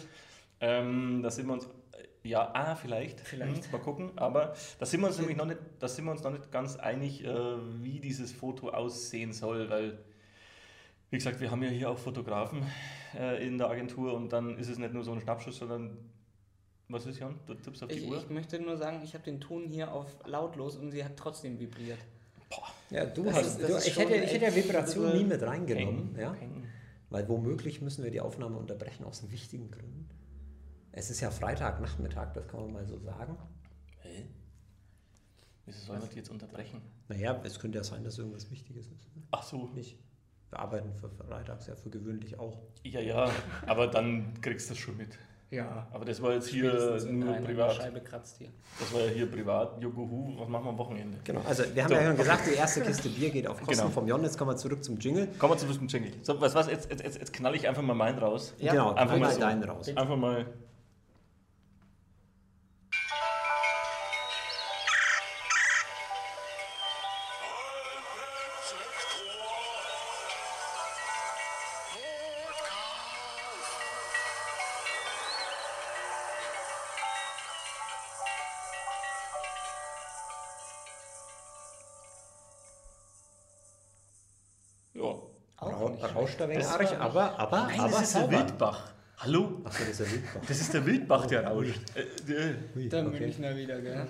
Ähm, 0.60 1.22
da 1.22 1.30
sind 1.30 1.46
wir 1.46 1.54
uns, 1.54 1.64
äh, 1.64 2.28
ja, 2.28 2.50
ah, 2.54 2.74
vielleicht, 2.74 3.20
Vielleicht. 3.20 3.64
Hm, 3.64 3.72
mal 3.72 3.78
gucken, 3.78 4.12
aber 4.16 4.54
da 4.78 4.86
sind 4.86 5.00
wir 5.00 5.08
uns 5.08 5.18
nämlich 5.18 5.36
noch 5.36 5.44
nicht, 5.44 5.58
da 5.78 5.88
sind 5.88 6.04
wir 6.06 6.12
uns 6.12 6.22
noch 6.22 6.32
nicht 6.32 6.50
ganz 6.50 6.76
einig, 6.76 7.24
äh, 7.24 7.34
wie 7.82 8.00
dieses 8.00 8.32
Foto 8.32 8.70
aussehen 8.70 9.32
soll, 9.32 9.68
weil 9.68 9.98
wie 11.10 11.16
gesagt, 11.18 11.40
wir 11.40 11.50
haben 11.50 11.62
ja 11.62 11.68
hier 11.68 11.90
auch 11.90 11.98
Fotografen 11.98 12.62
äh, 13.16 13.46
in 13.46 13.58
der 13.58 13.70
Agentur 13.70 14.14
und 14.14 14.32
dann 14.32 14.58
ist 14.58 14.68
es 14.68 14.78
nicht 14.78 14.92
nur 14.92 15.04
so 15.04 15.12
ein 15.12 15.20
Schnappschuss, 15.20 15.58
sondern 15.58 15.96
was 16.88 17.06
ist 17.06 17.18
Jan? 17.18 17.38
Du 17.46 17.54
tippst 17.54 17.82
auf 17.82 17.88
die 17.88 17.98
Ich, 17.98 18.08
Uhr? 18.08 18.18
ich 18.18 18.28
möchte 18.28 18.58
nur 18.60 18.76
sagen, 18.76 19.00
ich 19.02 19.14
habe 19.14 19.24
den 19.24 19.40
Ton 19.40 19.66
hier 19.68 19.92
auf 19.92 20.06
lautlos 20.26 20.76
und 20.76 20.90
sie 20.90 21.04
hat 21.04 21.16
trotzdem 21.16 21.58
vibriert. 21.58 21.98
Ja, 22.90 23.04
du 23.06 23.24
Das 23.24 23.34
hast, 23.36 23.60
ist- 23.60 23.68
du, 23.68 23.76
ich, 23.78 23.98
hätte, 23.98 24.14
ich 24.14 24.32
hätte 24.32 24.44
ja 24.44 24.54
Vibration 24.54 25.16
nie 25.16 25.24
mit 25.24 25.42
reingenommen. 25.42 26.12
Peng, 26.12 26.22
Ja? 26.22 26.30
Peng. 26.32 26.64
Weil 27.10 27.28
womöglich 27.28 27.80
müssen 27.80 28.04
wir 28.04 28.10
die 28.10 28.20
Aufnahme 28.20 28.56
unterbrechen 28.58 29.04
aus 29.04 29.28
wichtigen 29.30 29.70
Gründen. 29.70 30.08
Es 30.92 31.10
ist 31.10 31.20
ja 31.20 31.30
Freitagnachmittag, 31.30 32.32
das 32.32 32.46
kann 32.48 32.60
man 32.60 32.72
mal 32.72 32.86
so 32.86 32.98
sagen. 32.98 33.36
Hä? 34.02 34.26
Wieso 35.66 35.80
sollen 35.84 36.00
wir 36.02 36.08
die 36.08 36.16
jetzt 36.16 36.30
unterbrechen? 36.30 36.80
Naja, 37.08 37.40
es 37.44 37.58
könnte 37.58 37.78
ja 37.78 37.84
sein, 37.84 38.04
dass 38.04 38.18
irgendwas 38.18 38.50
Wichtiges 38.50 38.86
ist. 38.86 39.14
ne? 39.16 39.22
Ach 39.32 39.42
so, 39.42 39.66
Nicht. 39.74 39.98
Wir 40.50 40.60
arbeiten 40.60 40.94
für 40.94 41.10
Freitags 41.10 41.66
ja 41.66 41.74
für 41.74 41.90
gewöhnlich 41.90 42.38
auch. 42.38 42.56
ja, 42.84 43.00
ja, 43.00 43.28
aber 43.66 43.88
dann 43.88 44.40
kriegst 44.40 44.70
du 44.70 44.74
das 44.74 44.78
schon 44.78 44.96
mit. 44.96 45.08
Ja. 45.50 45.86
Aber 45.92 46.04
das 46.04 46.20
war 46.20 46.32
jetzt 46.32 46.48
hier 46.48 46.98
nur 47.08 47.34
privat. 47.36 47.74
Scheibe 47.74 48.00
kratzt 48.00 48.38
hier. 48.38 48.48
Das 48.80 48.92
war 48.92 49.02
ja 49.02 49.10
hier 49.10 49.30
privat. 49.30 49.80
Jugohu, 49.80 50.34
was 50.38 50.48
machen 50.48 50.64
wir 50.64 50.70
am 50.70 50.78
Wochenende? 50.78 51.18
Genau, 51.22 51.40
also 51.46 51.62
wir 51.72 51.84
haben 51.84 51.90
So. 51.90 51.94
ja 51.94 52.06
schon 52.08 52.16
gesagt, 52.16 52.46
die 52.50 52.54
erste 52.56 52.80
Kiste 52.82 53.08
Bier 53.08 53.30
geht 53.30 53.46
auf 53.46 53.58
Kosten 53.60 53.82
Genau. 53.82 53.90
vom 53.90 54.08
Jon. 54.08 54.22
Jetzt 54.24 54.36
kommen 54.38 54.50
wir 54.50 54.56
zurück 54.56 54.82
zum 54.82 54.98
Jingle. 54.98 55.28
Kommen 55.38 55.52
wir 55.52 55.58
zu 55.58 55.66
diesem 55.66 55.86
Jingle. 55.86 56.12
So, 56.22 56.40
was, 56.40 56.54
was, 56.54 56.68
jetzt, 56.68 56.90
jetzt, 56.90 57.02
jetzt, 57.02 57.18
jetzt 57.18 57.32
knall 57.32 57.54
ich 57.54 57.68
einfach 57.68 57.82
mal 57.82 57.94
meinen 57.94 58.18
raus. 58.18 58.54
Ja, 58.58 58.72
genau, 58.72 58.88
einfach 58.90 59.02
einfach 59.02 59.14
mal 59.18 59.20
mal 59.20 59.34
so. 59.34 59.40
deinen 59.40 59.64
raus. 59.64 59.88
Einfach 59.94 60.16
mal. 60.16 60.46
Rauscht 86.04 86.40
da 86.40 86.48
wenig 86.48 86.64
war- 86.64 87.00
aber, 87.00 87.38
aber, 87.38 87.62
Nein, 87.66 87.80
aber 87.80 87.90
das 87.90 88.02
ist 88.02 88.14
der 88.14 88.20
sauber. 88.22 88.32
Wildbach. 88.38 88.92
Hallo? 89.18 89.60
Achso, 89.64 89.78
das 89.84 89.88
ist 89.88 90.00
der 90.00 90.10
Wildbach. 90.12 90.40
Das 90.46 90.60
ist 90.60 90.74
der 90.74 90.86
Wildbach, 90.86 91.26
der 91.26 91.46
rauscht. 91.46 91.80
Äh, 91.94 92.00
äh, 92.82 92.88
Der 92.88 93.06
okay. 93.06 93.20
Münchner 93.20 93.56
wieder, 93.56 93.80
gell? 93.80 94.06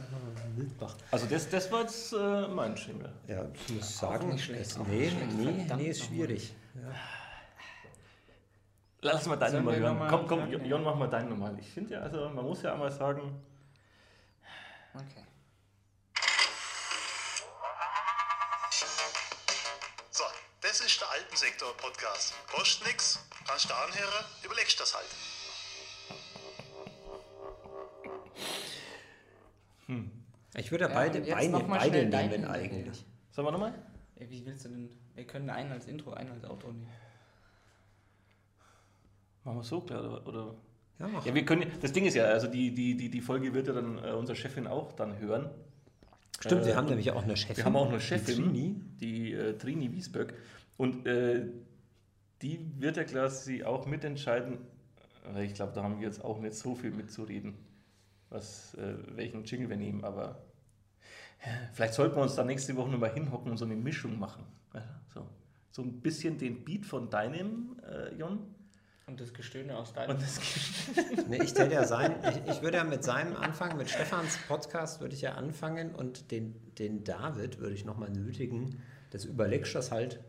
Wildbach. 0.57 0.95
Also 1.13 1.27
das, 1.27 1.49
das 1.49 1.71
war 1.71 1.83
jetzt 1.83 2.13
äh, 2.13 2.49
mein 2.49 2.77
Schimmel. 2.77 3.11
Ja, 3.29 3.45
ich 3.55 3.75
muss 3.75 3.99
sagen, 3.99 4.31
nicht 4.31 4.45
schlecht, 4.45 4.63
es- 4.73 4.79
nee, 4.79 5.13
nee, 5.39 5.45
Verdammt 5.59 5.83
nee, 5.83 5.89
ist 5.91 6.05
schwierig. 6.05 6.55
Lass 9.03 9.27
mal 9.27 9.37
deine 9.37 9.59
Nummer 9.59 9.77
hören. 9.77 10.07
Komm, 10.09 10.27
komm? 10.27 10.51
Jon, 10.65 10.83
mach 10.83 10.97
mal 10.97 11.09
deine 11.09 11.29
Nummer. 11.29 11.53
Ich 11.59 11.69
finde 11.71 11.95
ja, 11.95 12.01
also 12.01 12.29
man 12.31 12.45
muss 12.45 12.63
ja 12.63 12.73
einmal 12.73 12.91
sagen, 12.91 13.21
Okay. 14.95 15.23
Das 20.79 20.87
ist 20.87 21.01
der 21.01 21.11
Alpensektor-Podcast. 21.11 22.35
Kostet 22.53 22.87
nix, 22.87 23.19
kannst 23.47 23.71
du 23.71 23.75
anhören, 23.75 24.25
überlegst 24.45 24.79
das 24.79 24.95
halt. 24.95 25.07
Ich 30.59 30.71
würde 30.71 30.85
ja 30.85 30.91
Ja, 30.91 30.97
beide, 30.97 31.21
beide, 31.21 31.99
nehmen 31.99 32.11
deinen 32.11 32.45
eigentlich. 32.45 33.05
sollen 33.31 33.47
wir 33.47 33.53
nochmal? 33.53 33.75
Wie 34.17 34.45
willst 34.45 34.65
du 34.67 34.69
denn? 34.69 34.91
Wir 35.15 35.27
können 35.27 35.49
einen 35.49 35.73
als 35.73 35.87
Intro, 35.87 36.13
einen 36.13 36.33
als 36.33 36.45
Outro 36.45 36.69
nehmen. 36.73 36.89
Machen 39.45 39.59
wir 39.59 39.65
so 39.65 39.81
klar 39.81 40.01
oder? 40.05 40.27
oder? 40.27 40.55
Ja, 40.99 41.09
mach. 41.09 41.25
Ja, 41.25 41.35
wir 41.35 41.45
können. 41.45 41.71
Das 41.81 41.93
Ding 41.93 42.05
ist 42.05 42.15
ja, 42.15 42.25
also 42.25 42.49
die, 42.49 42.75
die, 42.75 42.97
die, 42.97 43.11
die 43.11 43.21
Folge 43.21 43.55
wird 43.55 43.69
ja 43.69 43.75
dann 43.75 43.99
äh, 44.03 44.11
unsere 44.13 44.37
Chefin 44.37 44.67
auch 44.67 44.93
dann 44.93 45.19
hören. 45.19 45.51
Stimmt, 46.41 46.63
Äh, 46.63 46.67
wir 46.67 46.77
haben 46.77 46.87
nämlich 46.87 47.11
auch 47.13 47.23
eine 47.23 47.37
Chefin. 47.37 47.57
Wir 47.59 47.65
haben 47.65 47.77
auch 47.77 47.89
eine 47.89 47.99
die 47.99 48.05
Chefin, 48.05 48.37
Trini. 48.37 48.81
die 49.01 49.33
äh, 49.33 49.57
Trini 49.57 49.93
Wiesböck. 49.93 50.35
Und 50.77 51.07
äh, 51.07 51.47
die 52.43 52.61
wird 52.79 52.97
ja 52.97 53.05
quasi 53.05 53.65
auch 53.65 53.87
mitentscheiden, 53.87 54.59
weil 55.33 55.45
ich 55.45 55.55
glaube, 55.55 55.73
da 55.73 55.83
haben 55.83 55.99
wir 56.01 56.07
jetzt 56.07 56.23
auch 56.25 56.39
nicht 56.39 56.55
so 56.55 56.75
viel 56.75 56.91
mitzureden, 56.91 57.55
was, 58.29 58.75
äh, 58.75 58.95
welchen 59.15 59.45
Jingle 59.45 59.71
wir 59.71 59.77
nehmen, 59.77 60.05
aber 60.05 60.43
vielleicht 61.73 61.95
sollten 61.95 62.17
wir 62.17 62.23
uns 62.23 62.35
da 62.35 62.45
nächste 62.45 62.77
Woche 62.77 62.91
nochmal 62.91 63.13
hinhocken 63.13 63.51
und 63.51 63.57
so 63.57 63.65
eine 63.65 63.77
Mischung 63.77 64.19
machen. 64.19 64.45
Ja, 64.75 64.83
so. 65.15 65.27
so 65.71 65.83
ein 65.83 66.01
bisschen 66.01 66.39
den 66.39 66.65
Beat 66.65 66.85
von 66.85 67.09
deinem, 67.09 67.81
äh, 67.89 68.15
Jon. 68.15 68.39
Und 69.07 69.21
das 69.21 69.33
Gestöhne 69.33 69.77
aus 69.77 69.93
deinem. 69.93 70.11
Und 70.11 70.23
das 70.23 70.41
Nee, 71.29 71.41
ich 71.41 71.57
ja 71.57 71.85
sein, 71.85 72.17
ich, 72.29 72.53
ich 72.55 72.63
würde 72.63 72.79
ja 72.79 72.85
mit 72.85 73.05
seinem 73.05 73.37
anfangen, 73.37 73.77
mit 73.79 73.89
Stefans 73.89 74.37
Podcast 74.49 75.01
würde 75.01 75.15
ich 75.15 75.23
ja 75.23 75.35
anfangen 75.35 75.95
und 75.95 76.33
den, 76.33 76.75
den 76.75 77.05
David 77.05 77.61
würde 77.61 77.75
ich 77.75 77.85
nochmal 77.85 78.11
nötigen, 78.11 78.83
das 79.11 79.25
überlegst 79.25 79.75
du 79.75 79.79
das 79.79 79.93
halt 79.93 80.21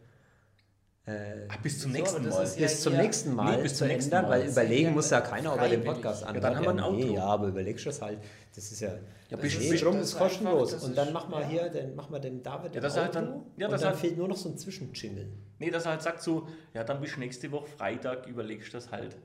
äh, 1.07 1.47
bis 1.63 1.79
zum 1.79 1.91
So, 1.91 1.97
nächsten 1.97 2.23
das 2.25 2.33
Mal. 2.35 2.45
ja 2.59 2.61
bis 2.67 2.81
zum 2.81 2.93
nächsten 2.97 3.33
Mal 3.35 3.55
Nee, 3.57 3.63
bis 3.63 3.71
zu 3.73 3.77
zum 3.79 3.87
nächsten 3.87 4.11
ändern, 4.13 4.29
Mal. 4.29 4.39
weil 4.41 4.49
überlegen 4.49 4.85
Ja, 4.89 4.91
muss 4.91 5.09
ja 5.09 5.21
keiner, 5.21 5.53
ob 5.53 5.61
er 5.61 5.69
den. 5.69 5.83
Podcast 5.83 6.21
Ja, 6.21 6.27
anhört. 6.27 6.43
dann 6.43 6.55
haben 6.57 6.63
wir 6.63 6.69
ein 6.85 6.95
nee, 6.95 7.03
Outro. 7.03 7.15
ja, 7.15 7.23
aber 7.25 7.47
überlegst 7.47 7.85
du 7.85 7.89
das 7.89 8.01
halt, 8.01 8.19
das 8.55 8.71
ist 8.71 8.79
ja, 8.81 8.89
Ja, 9.29 9.37
nee, 9.37 9.41
bis- 9.41 9.81
drum 9.81 9.93
das 9.95 10.03
ist 10.07 10.13
ist 10.13 10.17
kostenlos. 10.19 10.73
einfach- 10.73 10.85
und 10.87 10.97
dann 10.97 11.13
machen 11.13 11.31
wir 11.31 11.39
ja. 11.41 11.47
hier, 11.47 11.69
dann 11.69 11.95
machen 11.95 12.11
wir 12.13 12.19
den 12.19 12.43
David 12.43 12.75
Ja, 12.75 12.81
das 12.81 12.97
halt 12.97 13.15
Outro 13.15 13.19
dann- 13.21 13.41
ja, 13.57 13.67
und 13.67 13.71
das 13.71 13.81
dann 13.81 13.89
halt- 13.91 13.99
fehlt 13.99 14.17
nur 14.17 14.27
noch 14.27 14.35
so 14.37 14.49
ein 14.49 14.57
Zwischenjingle. 14.57 15.27
Nee, 15.59 15.69
dass 15.71 15.85
er 15.85 15.91
halt 15.91 16.01
sagt 16.01 16.21
so, 16.21 16.47
ja, 16.73 16.83
dann 16.83 16.99
bis 17.01 17.15
nächste 17.17 17.51
Woche 17.51 17.67
Freitag 17.67 18.27
überlegst 18.27 18.69
du 18.73 18.77
das 18.77 18.91
halt. 18.91 19.15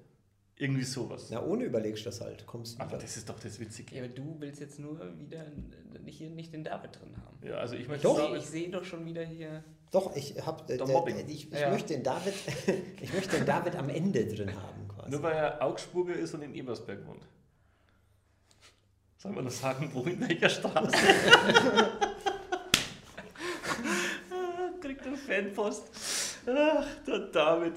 Irgendwie 0.59 0.85
sowas. 0.85 1.29
Na, 1.31 1.43
ohne 1.45 1.65
überlegst 1.65 2.03
du 2.05 2.11
das 2.11 2.21
halt, 2.21 2.47
kommst 2.47 2.79
Aber 2.81 2.91
wieder. 2.91 2.99
das 3.01 3.17
ist 3.17 3.29
doch 3.29 3.41
das 3.41 3.59
Witzige. 3.59 3.97
Ja, 3.97 4.05
aber 4.05 4.13
du 4.13 4.37
willst 4.39 4.61
jetzt 4.61 4.79
nur 4.79 5.01
wieder 5.19 5.45
nicht, 6.05 6.19
hier 6.19 6.31
nicht 6.31 6.53
den 6.53 6.63
David 6.63 6.91
drin 7.01 7.17
haben. 7.17 7.39
Ja, 7.45 7.55
also 7.57 7.75
ich 7.75 7.89
möchte 7.89 8.05
Doch. 8.07 8.17
sagen, 8.19 8.37
Ich 8.37 8.47
sehe 8.47 8.71
doch 8.71 8.85
schon 8.85 9.05
wieder 9.05 9.25
hier. 9.25 9.65
Doch, 9.93 10.17
ich 10.17 10.35
habe 10.45 10.65
Der 10.75 10.85
Mobbing. 10.87 11.19
ich, 11.29 11.53
ich 11.53 11.61
Ja. 11.61 11.71
möchte 11.71 11.93
den 11.95 12.03
David, 12.03 12.35
ich 13.01 13.13
möchte 13.13 13.37
den 13.37 13.47
David 13.47 13.77
am 13.77 13.89
Ende 13.91 14.27
drin 14.27 14.49
haben 14.61 14.89
quasi. 14.89 15.11
nur 15.11 15.23
weil 15.23 15.35
er 15.37 15.63
Augsburger 15.63 16.15
ist 16.15 16.33
und 16.35 16.43
in 16.43 16.55
Ebersberg 16.55 17.07
wohnt. 17.07 17.23
Sollen 19.19 19.35
wir 19.37 19.43
noch 19.43 19.51
sagen, 19.53 19.91
wo 19.93 20.03
in 20.03 20.21
welcher 20.29 20.49
Straße? 20.49 20.97
Kriegt 24.81 25.07
er 25.07 25.17
Fanpost. 25.17 25.85
Ach, 26.47 26.87
der 27.07 27.19
David. 27.31 27.75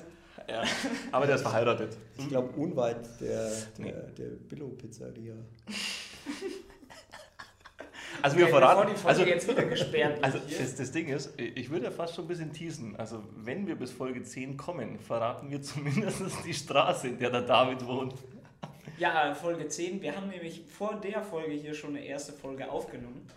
Ja, 0.49 0.63
aber 1.11 1.25
der 1.27 1.35
ist 1.35 1.41
verheiratet. 1.41 1.97
Ich 2.17 2.27
glaube 2.29 2.49
unweit 2.55 2.97
der, 3.21 3.51
Nee. 3.77 3.91
der, 3.91 4.01
der 4.11 4.25
Billo-Pizzeria. 4.47 5.33
Also 8.25 8.37
wir 8.37 8.47
verraten. 8.47 8.81
bevor 8.81 8.93
die 8.93 8.99
Folge 8.99 9.19
Also, 9.19 9.23
jetzt 9.31 9.47
wieder 9.49 9.65
gesperrt 9.65 10.17
also 10.23 10.39
das, 10.39 10.75
das 10.75 10.91
Ding 10.91 11.07
ist, 11.09 11.39
ich 11.39 11.69
würde 11.69 11.85
ja 11.85 11.91
fast 11.91 12.15
schon 12.15 12.25
ein 12.25 12.27
bisschen 12.27 12.51
teasen. 12.53 12.95
Also 12.95 13.23
wenn 13.35 13.67
wir 13.67 13.75
bis 13.75 13.91
Folge 13.91 14.23
10 14.23 14.57
kommen, 14.57 14.99
verraten 14.99 15.49
wir 15.51 15.61
zumindest 15.69 16.21
die 16.45 16.53
Straße, 16.53 17.09
in 17.09 17.19
der 17.19 17.29
der 17.29 17.41
David 17.41 17.85
wohnt. 17.85 18.15
Ja, 18.97 19.33
Folge 19.35 19.67
10. 19.67 20.01
Wir 20.01 20.15
haben 20.15 20.27
nämlich 20.29 20.63
vor 20.67 20.95
der 20.95 21.21
Folge 21.21 21.51
hier 21.53 21.73
schon 21.73 21.91
eine 21.91 22.05
erste 22.05 22.33
Folge 22.33 22.69
aufgenommen. 22.71 23.27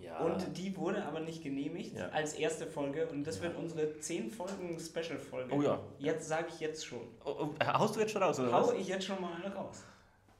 Ja. 0.00 0.18
Und 0.20 0.56
die 0.56 0.74
wurde 0.76 1.04
aber 1.04 1.20
nicht 1.20 1.42
genehmigt 1.42 1.94
Ja. 1.96 2.08
als 2.08 2.32
erste 2.34 2.66
Folge. 2.66 3.06
Und 3.08 3.24
das 3.26 3.42
wird 3.42 3.56
unsere 3.56 3.98
10 3.98 4.30
Folgen 4.30 4.78
Special-Folge. 4.80 5.54
Oh 5.54 5.60
ja. 5.62 5.78
Jetzt 5.98 6.28
sage 6.28 6.46
ich 6.48 6.60
jetzt 6.60 6.86
schon. 6.86 7.00
Oh, 7.24 7.34
oh, 7.60 7.64
haust 7.66 7.96
du 7.96 8.00
jetzt 8.00 8.12
schon 8.12 8.22
raus, 8.22 8.40
oder 8.40 8.52
Hau 8.52 8.68
was? 8.68 8.72
ich 8.74 8.88
jetzt 8.88 9.04
schon 9.04 9.20
mal 9.20 9.32
eine 9.34 9.54
raus. 9.54 9.82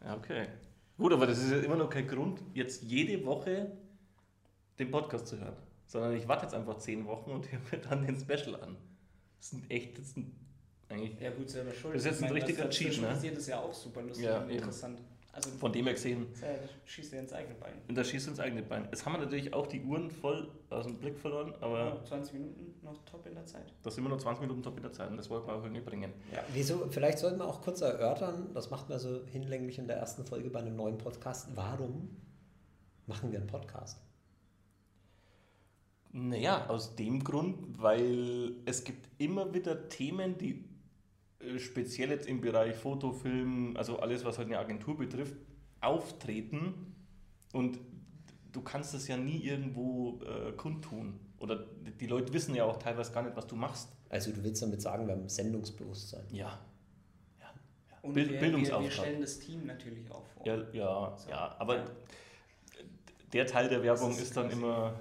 Ja, 0.02 0.14
okay. 0.16 0.46
Gut, 0.96 1.12
aber 1.12 1.26
das 1.26 1.38
ist 1.38 1.50
ja 1.50 1.58
immer 1.58 1.76
noch 1.76 1.88
kein 1.90 2.06
Grund, 2.06 2.40
jetzt 2.54 2.82
jede 2.82 3.24
Woche 3.24 3.72
den 4.80 4.90
Podcast 4.90 5.26
zu 5.26 5.38
hören. 5.38 5.56
Sondern 5.86 6.14
ich 6.16 6.26
warte 6.28 6.44
jetzt 6.46 6.54
einfach 6.54 6.78
zehn 6.78 7.04
Wochen 7.06 7.30
und 7.30 7.50
höre 7.52 7.60
mir 7.72 7.78
dann 7.88 8.06
den 8.06 8.16
Special 8.18 8.56
an. 8.62 8.76
Das 9.38 9.50
sind 9.50 9.70
echt, 9.70 9.98
das 9.98 10.10
sind 10.12 10.32
eigentlich 10.88 11.18
Ja, 11.20 11.30
gut, 11.30 11.48
selber 11.48 11.72
schuld. 11.72 11.94
Das 11.94 12.02
ist 12.02 12.06
jetzt 12.06 12.18
Ich 12.20 12.24
ein 12.26 12.32
meine, 12.32 12.46
richtiger 12.46 12.70
Cheat, 12.70 13.00
ne? 13.00 13.08
passiert 13.08 13.36
ist 13.38 13.46
ja 13.48 13.60
auch 13.60 13.72
super 13.74 14.02
lustig 14.02 14.24
Ja, 14.26 14.38
und 14.38 14.50
eben. 14.50 14.58
interessant. 14.58 15.00
Also, 15.32 15.50
von 15.50 15.72
dem 15.72 15.84
her 15.84 15.94
gesehen, 15.94 16.26
das 16.40 16.70
schießt 16.86 17.12
dir 17.12 17.20
ins 17.20 17.32
eigene 17.32 17.54
Bein. 17.54 17.74
und 17.86 17.94
da 17.96 18.02
schießt 18.02 18.26
ins 18.26 18.40
eigene 18.40 18.64
Bein. 18.64 18.86
Jetzt 18.90 19.06
haben 19.06 19.12
wir 19.12 19.18
natürlich 19.20 19.54
auch 19.54 19.68
die 19.68 19.80
Uhren 19.80 20.10
voll 20.10 20.50
aus 20.70 20.86
dem 20.86 20.98
Blick 20.98 21.16
verloren, 21.16 21.54
aber 21.60 21.78
Ja, 21.78 22.02
20 22.04 22.32
Minuten 22.34 22.74
noch 22.82 22.98
top 23.04 23.24
in 23.26 23.34
der 23.36 23.46
Zeit. 23.46 23.72
da 23.84 23.90
sind 23.92 24.02
wir 24.02 24.08
noch 24.10 24.18
20 24.18 24.40
Minuten 24.42 24.60
top 24.64 24.76
in 24.76 24.82
der 24.82 24.92
Zeit 24.92 25.08
und 25.08 25.16
das 25.16 25.30
wollten 25.30 25.46
wir 25.46 25.54
auch 25.54 25.62
irgendwie 25.62 25.82
bringen. 25.82 26.12
Ja. 26.34 26.42
Wieso, 26.52 26.84
vielleicht 26.90 27.20
sollten 27.20 27.38
wir 27.38 27.46
auch 27.46 27.62
kurz 27.62 27.80
erörtern, 27.80 28.50
das 28.54 28.70
macht 28.70 28.88
man 28.88 28.98
so 28.98 29.24
hinlänglich 29.26 29.78
in 29.78 29.86
der 29.86 29.98
ersten 29.98 30.24
Folge 30.24 30.50
bei 30.50 30.58
einem 30.58 30.74
neuen 30.74 30.98
Podcast. 30.98 31.48
Warum 31.54 32.10
machen 33.06 33.30
wir 33.30 33.38
einen 33.38 33.46
Podcast? 33.48 34.00
Naja, 36.12 36.66
aus 36.68 36.96
dem 36.96 37.22
Grund, 37.22 37.80
weil 37.80 38.52
es 38.64 38.82
gibt 38.84 39.08
immer 39.18 39.52
wieder 39.54 39.88
Themen, 39.88 40.36
die 40.38 40.64
äh, 41.40 41.58
speziell 41.58 42.10
jetzt 42.10 42.26
im 42.28 42.40
Bereich 42.40 42.74
Foto, 42.74 43.12
Film, 43.12 43.76
also 43.76 43.98
alles, 44.00 44.24
was 44.24 44.36
halt 44.38 44.48
eine 44.48 44.58
Agentur 44.58 44.96
betrifft, 44.96 45.36
auftreten 45.80 46.94
und 47.52 47.78
du 48.52 48.60
kannst 48.62 48.92
das 48.94 49.06
ja 49.06 49.16
nie 49.16 49.38
irgendwo 49.38 50.20
äh, 50.24 50.52
kundtun. 50.52 51.20
Oder 51.38 51.64
die 52.00 52.06
Leute 52.06 52.32
wissen 52.32 52.54
ja 52.54 52.64
auch 52.64 52.76
teilweise 52.78 53.12
gar 53.12 53.22
nicht, 53.22 53.36
was 53.36 53.46
du 53.46 53.54
machst. 53.56 53.88
Also 54.08 54.32
du 54.32 54.42
willst 54.42 54.60
damit 54.62 54.82
sagen, 54.82 55.06
wir 55.06 55.14
haben 55.14 55.28
Sendungsbewusstsein. 55.28 56.24
Ja. 56.32 56.58
Und 58.02 58.14
Bild- 58.14 58.30
wir, 58.32 58.40
Bildungsauftrag. 58.40 58.82
wir 58.84 58.90
stellen 58.90 59.20
das 59.20 59.38
Team 59.38 59.66
natürlich 59.66 60.10
auch 60.10 60.26
vor. 60.26 60.46
Ja, 60.46 60.56
ja, 60.72 61.16
So, 61.16 61.30
ja, 61.30 61.54
aber 61.58 61.76
ja. 61.76 61.84
der 63.32 63.46
Teil 63.46 63.68
der 63.68 63.82
Werbung 63.82 64.10
ist 64.10 64.20
ist, 64.22 64.36
dann 64.36 64.50
immer 64.50 64.98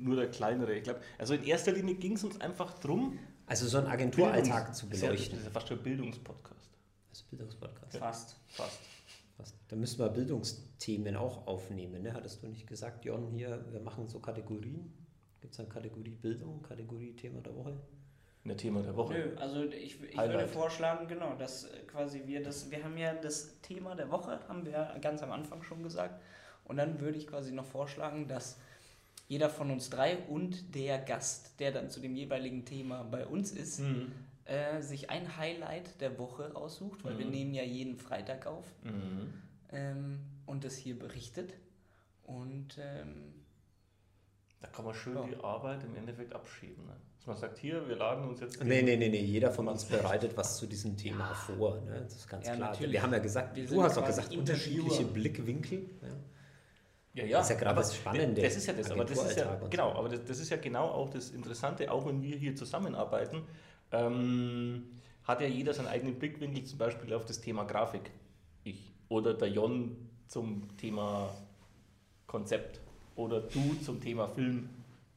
nur 0.00 0.16
der 0.16 0.30
kleinere. 0.30 0.74
Ich 0.74 0.84
glaube, 0.84 1.00
also 1.18 1.34
in 1.34 1.44
erster 1.44 1.72
Linie 1.72 1.94
ging 1.96 2.14
es 2.14 2.24
uns 2.24 2.40
einfach 2.40 2.78
drum, 2.78 3.18
Also 3.46 3.66
so 3.66 3.78
einen 3.78 3.86
Agenturalltag 3.88 4.66
Bildungs- 4.68 4.78
zu 4.78 4.86
Das 4.86 4.94
ist 4.96 5.00
beleuchten. 5.02 5.30
Das 5.30 5.38
ist 5.40 5.44
ja 5.46 5.50
fast 5.50 5.68
schon 5.68 5.78
ein 5.78 5.82
Bildungspodcast. 5.82 6.70
Also 7.10 7.24
Bildungspodcast. 7.30 7.96
Fast. 7.98 8.36
Fast. 8.48 8.78
Was? 9.38 9.54
Da 9.68 9.76
müssen 9.76 9.98
wir 9.98 10.08
Bildungsthemen 10.08 11.16
auch 11.16 11.46
aufnehmen, 11.46 12.02
ne? 12.02 12.12
Hattest 12.14 12.42
du 12.42 12.48
nicht 12.48 12.66
gesagt, 12.66 13.04
Jon, 13.04 13.28
hier, 13.28 13.64
wir 13.70 13.80
machen 13.80 14.06
so 14.08 14.20
Kategorien? 14.20 14.92
Gibt 15.40 15.54
es 15.54 15.60
eine 15.60 15.68
Kategorie 15.68 16.14
Bildung, 16.14 16.62
Kategorie 16.62 17.14
Thema 17.16 17.40
der 17.40 17.54
Woche? 17.56 17.72
Ein 18.44 18.56
Thema 18.56 18.82
der 18.82 18.96
Woche. 18.96 19.14
Nö, 19.14 19.36
also 19.36 19.64
ich, 19.64 20.02
ich 20.02 20.16
würde 20.16 20.48
vorschlagen, 20.48 21.06
genau, 21.08 21.34
dass 21.36 21.64
äh, 21.64 21.78
quasi 21.86 22.22
wir 22.26 22.42
das, 22.42 22.70
wir 22.70 22.82
haben 22.82 22.96
ja 22.96 23.14
das 23.14 23.60
Thema 23.60 23.94
der 23.94 24.10
Woche, 24.10 24.40
haben 24.48 24.64
wir 24.66 24.96
ganz 25.00 25.22
am 25.22 25.30
Anfang 25.32 25.62
schon 25.62 25.82
gesagt. 25.82 26.20
Und 26.64 26.76
dann 26.76 27.00
würde 27.00 27.18
ich 27.18 27.26
quasi 27.26 27.52
noch 27.52 27.64
vorschlagen, 27.64 28.28
dass 28.28 28.58
jeder 29.32 29.48
von 29.48 29.70
uns 29.70 29.88
drei 29.88 30.18
und 30.28 30.74
der 30.74 30.98
Gast, 30.98 31.58
der 31.58 31.72
dann 31.72 31.88
zu 31.88 32.00
dem 32.00 32.14
jeweiligen 32.14 32.66
Thema 32.66 33.02
bei 33.02 33.26
uns 33.26 33.50
ist, 33.50 33.80
Mhm. 33.80 34.12
äh, 34.44 34.82
sich 34.82 35.08
ein 35.08 35.38
Highlight 35.38 36.00
der 36.02 36.18
Woche 36.18 36.52
raussucht, 36.52 37.02
weil 37.02 37.16
wir 37.18 37.24
Mhm. 37.24 37.30
nehmen 37.32 37.54
ja 37.54 37.62
jeden 37.62 37.96
Freitag 37.96 38.46
auf 38.46 38.66
Mhm. 38.84 39.32
ähm, 39.70 40.18
und 40.44 40.64
das 40.64 40.74
hier 40.76 40.98
berichtet. 40.98 41.54
Und 42.24 42.76
ähm, 42.78 43.32
Da 44.60 44.68
kann 44.68 44.84
man 44.84 44.94
schön 44.94 45.16
Ja. 45.16 45.24
die 45.26 45.36
Arbeit 45.42 45.82
im 45.82 45.96
Endeffekt 45.96 46.32
abschieben. 46.32 46.84
Ne? 46.86 46.92
Dass 47.18 47.26
man 47.26 47.36
sagt, 47.36 47.58
hier, 47.58 47.88
wir 47.88 47.96
laden 47.96 48.28
uns 48.28 48.38
jetzt. 48.40 48.62
Nee, 48.62 48.82
nee, 48.82 48.96
nee, 48.96 49.08
nee, 49.08 49.20
jeder 49.24 49.50
von 49.50 49.66
uns 49.66 49.84
bereitet 49.86 50.36
was 50.36 50.56
zu 50.58 50.66
diesem 50.68 50.96
Thema 50.96 51.34
vor, 51.34 51.80
ne? 51.80 52.00
Das 52.04 52.14
ist 52.14 52.28
ganz 52.28 52.46
Ja, 52.46 52.54
klar. 52.54 52.70
natürlich. 52.70 52.92
Wir 52.92 53.02
haben 53.02 53.12
ja 53.12 53.18
gesagt, 53.18 53.56
Wir 53.56 53.66
du 53.66 53.82
hast 53.82 53.98
auch 53.98 54.06
gesagt, 54.06 54.36
unterschiedliche 54.36 55.04
Blickwinkel. 55.04 55.80
Ja. 56.00 56.08
Ja, 57.14 57.26
Das 57.26 57.50
ist 57.50 57.50
ja 57.50 57.56
gerade 57.56 57.76
das 57.76 57.94
Spannende, 57.94 58.40
Das 58.42 58.56
ist 58.56 58.66
ja 58.66 58.72
das, 58.72 58.90
aber 58.90 59.04
das 59.04 59.22
ist 59.22 59.36
ja, 59.36 59.60
genau, 59.68 59.92
aber 59.92 60.08
das, 60.08 60.24
das 60.24 60.38
ist 60.38 60.48
ja 60.50 60.56
genau 60.56 60.88
auch 60.88 61.10
das 61.10 61.30
Interessante, 61.30 61.90
auch 61.92 62.06
wenn 62.06 62.22
wir 62.22 62.36
hier 62.36 62.56
zusammenarbeiten. 62.56 63.42
ähm, 63.90 64.84
hat 65.24 65.40
ja 65.40 65.46
jeder 65.46 65.72
seinen 65.74 65.88
eigenen 65.88 66.18
Blickwinkel, 66.18 66.64
zum 66.64 66.78
Beispiel 66.78 67.12
auf 67.12 67.24
das 67.24 67.40
Thema 67.40 67.64
Grafik. 67.64 68.10
Ich. 68.64 68.92
Oder 69.08 69.34
der 69.34 69.48
Jon 69.48 69.96
zum 70.26 70.76
Thema 70.76 71.30
Konzept. 72.26 72.80
Oder 73.14 73.40
du 73.40 73.74
zum 73.84 74.00
Thema 74.00 74.26
Film. 74.26 74.68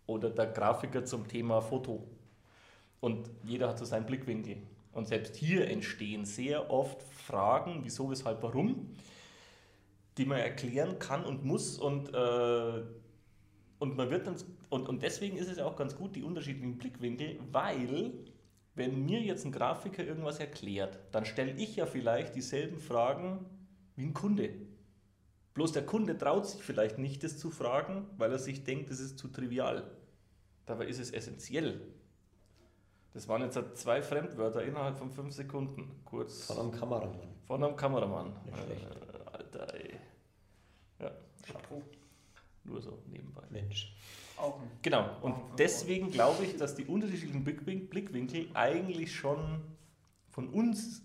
Oder 0.05 0.29
der 0.29 0.47
Grafiker 0.47 1.05
zum 1.05 1.27
Thema 1.27 1.61
Foto. 1.61 2.03
Und 2.99 3.29
jeder 3.43 3.69
hat 3.69 3.79
so 3.79 3.85
seinen 3.85 4.05
Blickwinkel. 4.05 4.57
Und 4.91 5.07
selbst 5.07 5.35
hier 5.35 5.67
entstehen 5.69 6.25
sehr 6.25 6.69
oft 6.69 7.01
Fragen, 7.03 7.79
wieso, 7.83 8.09
weshalb, 8.11 8.43
warum, 8.43 8.95
die 10.17 10.25
man 10.25 10.39
erklären 10.39 10.99
kann 10.99 11.25
und 11.25 11.43
muss. 11.43 11.77
Und, 11.77 12.13
äh, 12.13 12.83
und 13.79 13.97
man 13.97 14.09
wird 14.09 14.27
dann, 14.27 14.35
und, 14.69 14.87
und 14.87 15.03
deswegen 15.03 15.37
ist 15.37 15.49
es 15.49 15.59
auch 15.59 15.75
ganz 15.75 15.95
gut, 15.95 16.15
die 16.15 16.23
unterschiedlichen 16.23 16.77
Blickwinkel, 16.77 17.39
weil 17.51 18.13
wenn 18.75 19.05
mir 19.05 19.21
jetzt 19.21 19.45
ein 19.45 19.51
Grafiker 19.51 20.03
irgendwas 20.03 20.39
erklärt, 20.39 20.99
dann 21.11 21.25
stelle 21.25 21.51
ich 21.51 21.77
ja 21.77 21.85
vielleicht 21.85 22.35
dieselben 22.35 22.79
Fragen 22.79 23.45
wie 23.95 24.05
ein 24.05 24.13
Kunde. 24.13 24.49
Bloß 25.53 25.71
der 25.71 25.85
Kunde 25.85 26.17
traut 26.17 26.45
sich 26.45 26.61
vielleicht 26.61 26.97
nicht, 26.97 27.23
das 27.23 27.37
zu 27.37 27.49
fragen, 27.49 28.05
weil 28.17 28.31
er 28.31 28.39
sich 28.39 28.65
denkt, 28.65 28.89
das 28.89 28.99
ist 28.99 29.17
zu 29.17 29.29
trivial. 29.29 29.89
Dabei 30.65 30.87
ist 30.87 30.99
es 30.99 31.11
essentiell. 31.11 31.81
Das 33.13 33.29
waren 33.29 33.41
jetzt 33.41 33.55
halt 33.55 33.77
zwei 33.77 34.01
Fremdwörter 34.01 34.61
innerhalb 34.63 34.97
von 34.97 35.09
fünf 35.09 35.33
Sekunden. 35.33 35.89
Kurz. 36.03 36.47
Von 36.47 36.59
einem 36.59 36.71
Kameramann. 36.73 37.29
Von 37.47 37.63
einem 37.63 37.75
Kameramann. 37.77 38.33
Nicht 38.43 38.57
schlecht. 38.57 38.83
Äh, 38.83 39.29
Alter, 39.31 39.73
ey. 39.75 39.95
Ja, 40.99 41.11
Chapeau. 41.45 41.81
nur 42.63 42.81
so 42.81 42.97
nebenbei. 43.11 43.43
Mensch. 43.51 43.93
Auch 44.37 44.59
ein 44.59 44.67
Genau, 44.81 45.07
und 45.21 45.35
deswegen 45.59 46.11
glaube 46.11 46.43
ich, 46.45 46.57
dass 46.57 46.75
die 46.75 46.85
unterschiedlichen 46.85 47.45
Blickwin- 47.45 47.87
Blickwinkel 47.87 48.47
eigentlich 48.55 49.13
schon 49.15 49.61
von 50.29 50.49
uns 50.49 51.03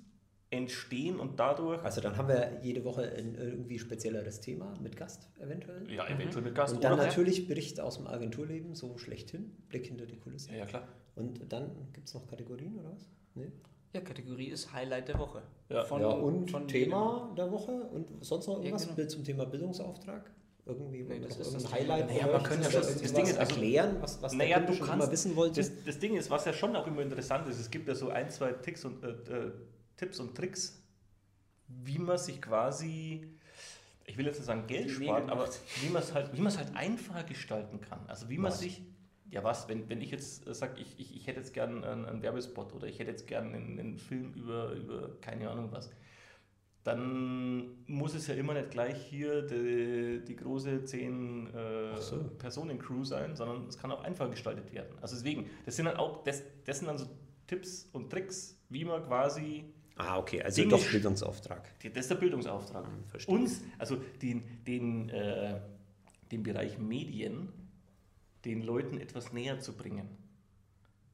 entstehen 0.52 1.20
und 1.20 1.38
dadurch, 1.38 1.80
Also 1.85 2.00
dann 2.00 2.16
haben 2.16 2.26
wir 2.28 2.59
jede 2.62 2.82
Woche 2.85 3.02
ein 3.16 3.37
irgendwie 3.37 3.78
spezielleres 3.78 4.40
Thema 4.40 4.75
mit 4.82 4.97
Gast 4.97 5.28
eventuell. 5.38 5.88
ja, 5.92 6.09
eventuell 6.09 6.42
mit 6.42 6.54
Gast 6.56 6.75
Und 6.75 6.82
dann 6.82 6.94
oder 6.94 7.04
natürlich 7.06 7.47
Berichte 7.47 7.85
aus 7.85 7.99
dem 7.99 8.09
Agenturleben, 8.09 8.75
so 8.75 8.99
schlechthin, 8.99 9.52
Blick 9.68 9.87
hinter 9.87 10.06
die 10.06 10.16
Kulissen. 10.16 10.50
Ja, 10.52 10.61
ja, 10.61 10.66
klar. 10.66 10.88
Und 11.14 11.52
dann 11.52 11.70
gibt 11.92 12.09
es 12.09 12.14
noch 12.14 12.26
Kategorien 12.26 12.76
oder 12.78 12.90
was? 12.92 13.06
Nee? 13.35 13.52
Ja, 13.92 14.00
Kategorie 14.00 14.47
ist 14.47 14.73
Highlight 14.73 15.09
der 15.09 15.18
Woche. 15.18 15.42
Ja. 15.68 15.85
Von- 15.85 16.00
ja, 16.00 16.09
und 16.09 16.50
von 16.50 16.68
Thema 16.68 17.32
der 17.37 17.50
Woche 17.50 17.73
und 17.73 18.25
sonst 18.25 18.47
noch 18.47 18.59
irgendwas 18.59 18.85
genau. 18.85 18.94
Bild 18.97 19.11
zum 19.11 19.25
Thema 19.25 19.47
Bildungsauftrag? 19.47 20.30
Irgendwie 20.66 21.02
Nee, 21.02 21.18
das 21.18 21.37
ist 21.38 21.54
das 21.54 21.62
Thema 21.64 21.75
Highlight 21.75 22.09
der 22.11 22.16
Woche. 22.16 22.25
Naja, 22.26 22.32
man 22.32 22.42
könnte 22.44 22.70
schon- 22.70 22.80
das 22.82 22.88
irgendwas 22.90 23.12
Ding 23.14 23.25
ist, 23.26 23.38
also- 23.38 23.52
erklären, 23.54 23.97
was, 24.00 24.23
was 24.23 24.32
Naja, 24.35 24.61
du 24.61 24.73
schon 24.75 24.87
kannst, 24.87 25.02
immer 25.04 25.12
wissen 25.12 25.37
wollte. 25.37 25.61
Das, 25.61 25.73
das 25.85 25.99
Ding 25.99 26.14
ist, 26.16 26.30
was 26.30 26.44
ja 26.44 26.52
schon 26.52 26.76
auch 26.76 26.87
immer 26.87 27.02
interessant 27.02 27.49
ist, 27.49 27.59
es 27.59 27.70
gibt 27.70 27.88
ja 27.88 27.94
so 27.97 28.11
ein, 28.11 28.30
zwei 28.30 28.52
Ticks 28.52 28.85
und, 28.85 29.02
äh, 29.02 29.09
äh, 29.09 29.52
Tipps 29.97 30.20
und 30.20 30.37
Tricks, 30.37 30.80
wie 31.66 31.99
man 31.99 32.16
sich 32.18 32.40
quasi, 32.40 33.26
ich 34.04 34.16
will 34.16 34.26
jetzt 34.26 34.37
nicht 34.38 34.47
sagen 34.47 34.66
Geld 34.68 34.90
spart, 34.90 35.28
aber 35.30 35.49
wie 35.82 35.88
man 35.88 36.02
es 36.02 36.14
halt, 36.14 36.32
wie 36.32 36.38
man 36.40 36.49
es 36.52 36.59
halt 36.59 36.75
einfacher 36.76 37.25
gestalten 37.25 37.80
kann. 37.80 38.00
Also 38.06 38.28
wie 38.28 38.38
man 38.38 38.52
Was? 38.52 38.61
sich, 38.61 38.82
ja 39.30 39.44
was, 39.44 39.68
wenn, 39.68 39.88
wenn 39.88 40.00
ich 40.00 40.11
jetzt 40.11 40.44
sage, 40.55 40.81
ich, 40.81 40.98
ich, 40.98 41.16
ich 41.16 41.26
hätte 41.26 41.40
jetzt 41.40 41.55
gern 41.55 41.85
einen, 41.85 42.05
einen 42.05 42.22
Werbespot 42.22 42.72
oder 42.74 42.87
ich 42.87 42.98
hätte 42.98 43.11
jetzt 43.11 43.26
gern 43.26 43.55
einen, 43.55 43.78
einen 43.78 43.98
Film 43.98 44.33
über, 44.35 44.72
über 44.72 45.11
keine 45.20 45.48
Ahnung 45.48 45.68
was, 45.70 45.90
dann 46.83 47.85
muss 47.87 48.14
es 48.14 48.26
ja 48.26 48.35
immer 48.35 48.55
nicht 48.55 48.70
gleich 48.70 48.96
hier 49.07 49.42
die, 49.42 50.24
die 50.24 50.37
große 50.37 50.85
10 50.85 51.55
äh, 51.55 52.00
so. 52.00 52.16
Personen 52.38 52.78
Crew 52.78 53.05
sein, 53.05 53.37
sondern 53.37 53.66
es 53.66 53.78
kann 53.78 53.92
auch 53.92 54.02
einfach 54.02 54.31
gestaltet 54.31 54.72
werden. 54.72 54.96
Also 55.00 55.14
deswegen, 55.14 55.48
das 55.66 55.76
sind 55.76 55.85
dann 55.85 55.96
auch, 55.96 56.24
das, 56.24 56.42
das 56.64 56.78
sind 56.78 56.88
dann 56.88 56.98
so 56.98 57.07
Tipps 57.46 57.88
und 57.92 58.11
Tricks, 58.11 58.59
wie 58.70 58.85
man 58.85 59.05
quasi, 59.05 59.64
ah, 59.96 60.18
okay, 60.18 60.42
also 60.42 60.62
Dinge 60.62 60.76
doch 60.76 60.90
Bildungsauftrag. 60.90 61.68
das 61.83 62.05
ist 62.05 62.11
der 62.11 62.14
Bildungsauftrag. 62.14 62.87
Hm, 62.87 63.05
verstehe. 63.09 63.35
Uns, 63.35 63.62
also 63.78 63.96
den, 64.22 64.42
den, 64.66 65.11
äh, 65.11 65.61
den 66.33 66.42
Bereich 66.42 66.78
Medien, 66.78 67.52
den 68.44 68.62
Leuten 68.62 68.98
etwas 68.98 69.33
näher 69.33 69.61
zu 69.61 69.72
bringen. 69.72 70.09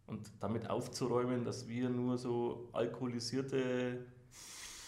Und 0.06 0.30
damit 0.40 0.70
aufzuräumen, 0.70 1.44
dass 1.44 1.68
wir 1.68 1.88
nur 1.88 2.16
so 2.16 2.68
alkoholisierte, 2.72 4.06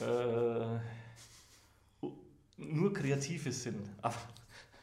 äh, 0.01 0.79
nur 2.57 2.93
Kreative 2.93 3.53
sind. 3.53 3.89
Aber 4.01 4.17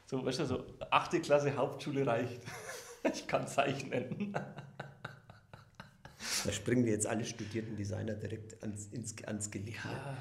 so, 0.07 0.25
weißt 0.25 0.39
du, 0.39 0.45
so 0.45 0.65
achte 0.89 1.21
Klasse 1.21 1.55
Hauptschule 1.55 2.05
reicht. 2.05 2.41
Ich 3.13 3.27
kann 3.27 3.47
zeichnen. 3.47 4.33
Da 6.43 6.51
springen 6.51 6.87
jetzt 6.87 7.05
alle 7.05 7.23
studierten 7.23 7.75
Designer 7.75 8.15
direkt 8.15 8.59
ans, 8.63 8.87
ins, 8.87 9.13
ans 9.25 9.51
Genick. 9.51 9.77
Ja. 9.85 10.17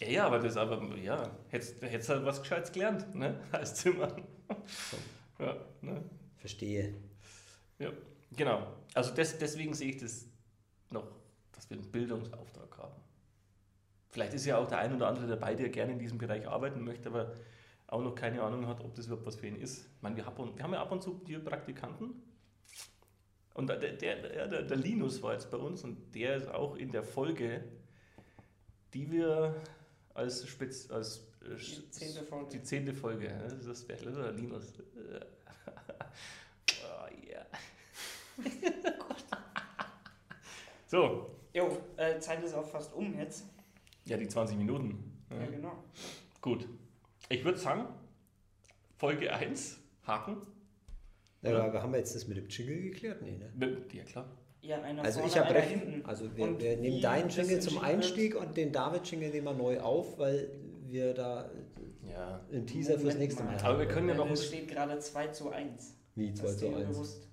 Ja, 0.00 0.08
ja, 0.08 0.26
aber 0.26 0.38
das, 0.38 0.56
aber, 0.56 0.96
ja, 0.96 1.30
hättest 1.48 1.80
hättest 1.80 2.08
halt 2.10 2.24
was 2.24 2.42
Gescheites 2.42 2.72
gelernt, 2.72 3.14
ne, 3.14 3.40
als 3.52 3.76
Zimmer. 3.76 4.14
Ja, 5.38 5.56
ne, 5.80 6.02
Verstehe. 6.36 6.94
ja, 7.78 7.90
genau. 8.36 8.66
Also 8.94 9.14
des, 9.14 9.38
deswegen 9.38 9.74
sehe 9.74 9.90
ich 9.90 9.96
das 9.98 10.26
noch, 10.90 11.06
dass 11.52 11.68
wir 11.70 11.76
einen 11.76 11.90
Bildungsauftrag 11.90 12.78
haben. 12.78 12.94
Vielleicht 14.10 14.34
ist 14.34 14.46
ja 14.46 14.58
auch 14.58 14.68
der 14.68 14.78
ein 14.78 14.94
oder 14.94 15.08
andere 15.08 15.26
dabei, 15.26 15.54
der 15.54 15.70
gerne 15.70 15.92
in 15.92 15.98
diesem 15.98 16.18
Bereich 16.18 16.46
arbeiten 16.46 16.84
möchte, 16.84 17.08
aber 17.08 17.34
auch 17.88 18.02
noch 18.02 18.14
keine 18.14 18.42
Ahnung 18.42 18.66
hat, 18.66 18.80
ob 18.80 18.94
das 18.94 19.06
überhaupt 19.06 19.26
was 19.26 19.36
für 19.36 19.46
ihn 19.46 19.56
ist. 19.56 19.86
Ich 19.96 20.02
meine, 20.02 20.16
wir 20.16 20.26
haben, 20.26 20.56
wir 20.56 20.62
haben 20.62 20.72
ja 20.72 20.80
ab 20.80 20.92
und 20.92 21.02
zu 21.02 21.20
hier 21.26 21.40
Praktikanten. 21.40 22.22
Und 23.54 23.68
der, 23.68 23.78
der, 23.78 23.92
der, 23.92 24.62
der, 24.62 24.76
Linus 24.76 25.22
war 25.22 25.32
jetzt 25.32 25.50
bei 25.50 25.56
uns 25.56 25.84
und 25.84 26.14
der 26.14 26.36
ist 26.36 26.48
auch 26.48 26.76
in 26.76 26.90
der 26.90 27.04
Folge, 27.04 27.62
die 28.92 29.10
wir 29.10 29.54
als, 30.12 30.46
Spez, 30.48 30.90
als 30.90 31.26
Die 31.48 31.90
zehnte 31.90 32.22
Folge. 32.24 32.50
Die 32.50 32.62
zehnte 32.62 32.94
Folge, 32.94 33.28
das 33.42 33.52
ist 33.52 33.68
das 33.68 33.80
Special, 33.82 34.14
oder 34.14 34.32
Linus? 34.32 34.72
oh, 36.82 37.08
yeah. 37.28 37.46
so, 40.86 41.30
Jo, 41.52 41.78
äh, 41.96 42.18
Zeit 42.18 42.42
ist 42.42 42.54
auch 42.54 42.66
fast 42.66 42.92
um 42.94 43.16
jetzt. 43.18 43.44
ja, 44.06 44.16
die 44.16 44.26
20 44.26 44.56
Minuten. 44.56 45.22
Ja. 45.30 45.40
Ja, 45.40 45.46
genau. 45.46 45.84
Gut. 46.40 46.66
Ich 47.28 47.44
würde 47.44 47.58
sagen, 47.58 47.86
Folge 48.96 49.32
1, 49.32 49.78
Haken. 50.06 50.38
Ja, 51.42 51.62
aber 51.62 51.82
haben 51.82 51.92
wir 51.92 51.98
jetzt 51.98 52.14
das 52.14 52.26
mit 52.26 52.36
dem 52.38 52.48
Jingle 52.48 52.80
geklärt? 52.82 53.22
Nee, 53.22 53.36
ne? 53.36 53.52
Mit- 53.54 53.92
Ja, 53.92 54.02
klar. 54.04 54.26
Ja, 54.62 54.80
einer 54.82 55.02
Also 55.04 55.20
vorne, 55.20 55.32
ich 55.32 55.38
habe 55.38 55.54
recht. 55.54 55.68
hinten. 55.70 56.04
Also 56.06 56.34
wir, 56.36 56.58
wir 56.58 56.76
nehmen 56.78 57.00
deinen 57.02 57.28
Jingle 57.28 57.60
zum 57.60 57.74
entschieden 57.74 57.74
wird- 57.76 57.84
Einstieg 57.84 58.34
und 58.34 58.56
den 58.56 58.72
David-Jingle 58.72 59.28
nehmen 59.30 59.46
wir 59.46 59.52
neu 59.54 59.78
auf, 59.80 60.18
weil 60.18 60.50
wir 60.94 61.12
da 61.12 61.50
Ja. 62.08 62.40
einen 62.50 62.66
Teaser 62.66 62.92
fürs 62.92 63.02
Moment 63.02 63.18
nächste 63.20 63.42
mal. 63.44 63.56
Mal 63.56 63.62
Aber 63.64 63.78
wir 63.80 63.88
können 63.88 64.08
ja 64.08 64.14
Äh, 64.14 64.18
noch 64.18 64.30
Es 64.30 64.46
steht 64.46 64.68
gerade 64.68 64.98
2 64.98 65.26
zu 65.28 65.50
1. 65.50 65.96
Wie 66.14 66.30
Das 66.30 66.40
2 66.40 66.46
ist 66.48 66.58
zu 66.60 66.68
dir 66.68 66.76
1. 66.78 66.88
bewusst. 66.88 67.28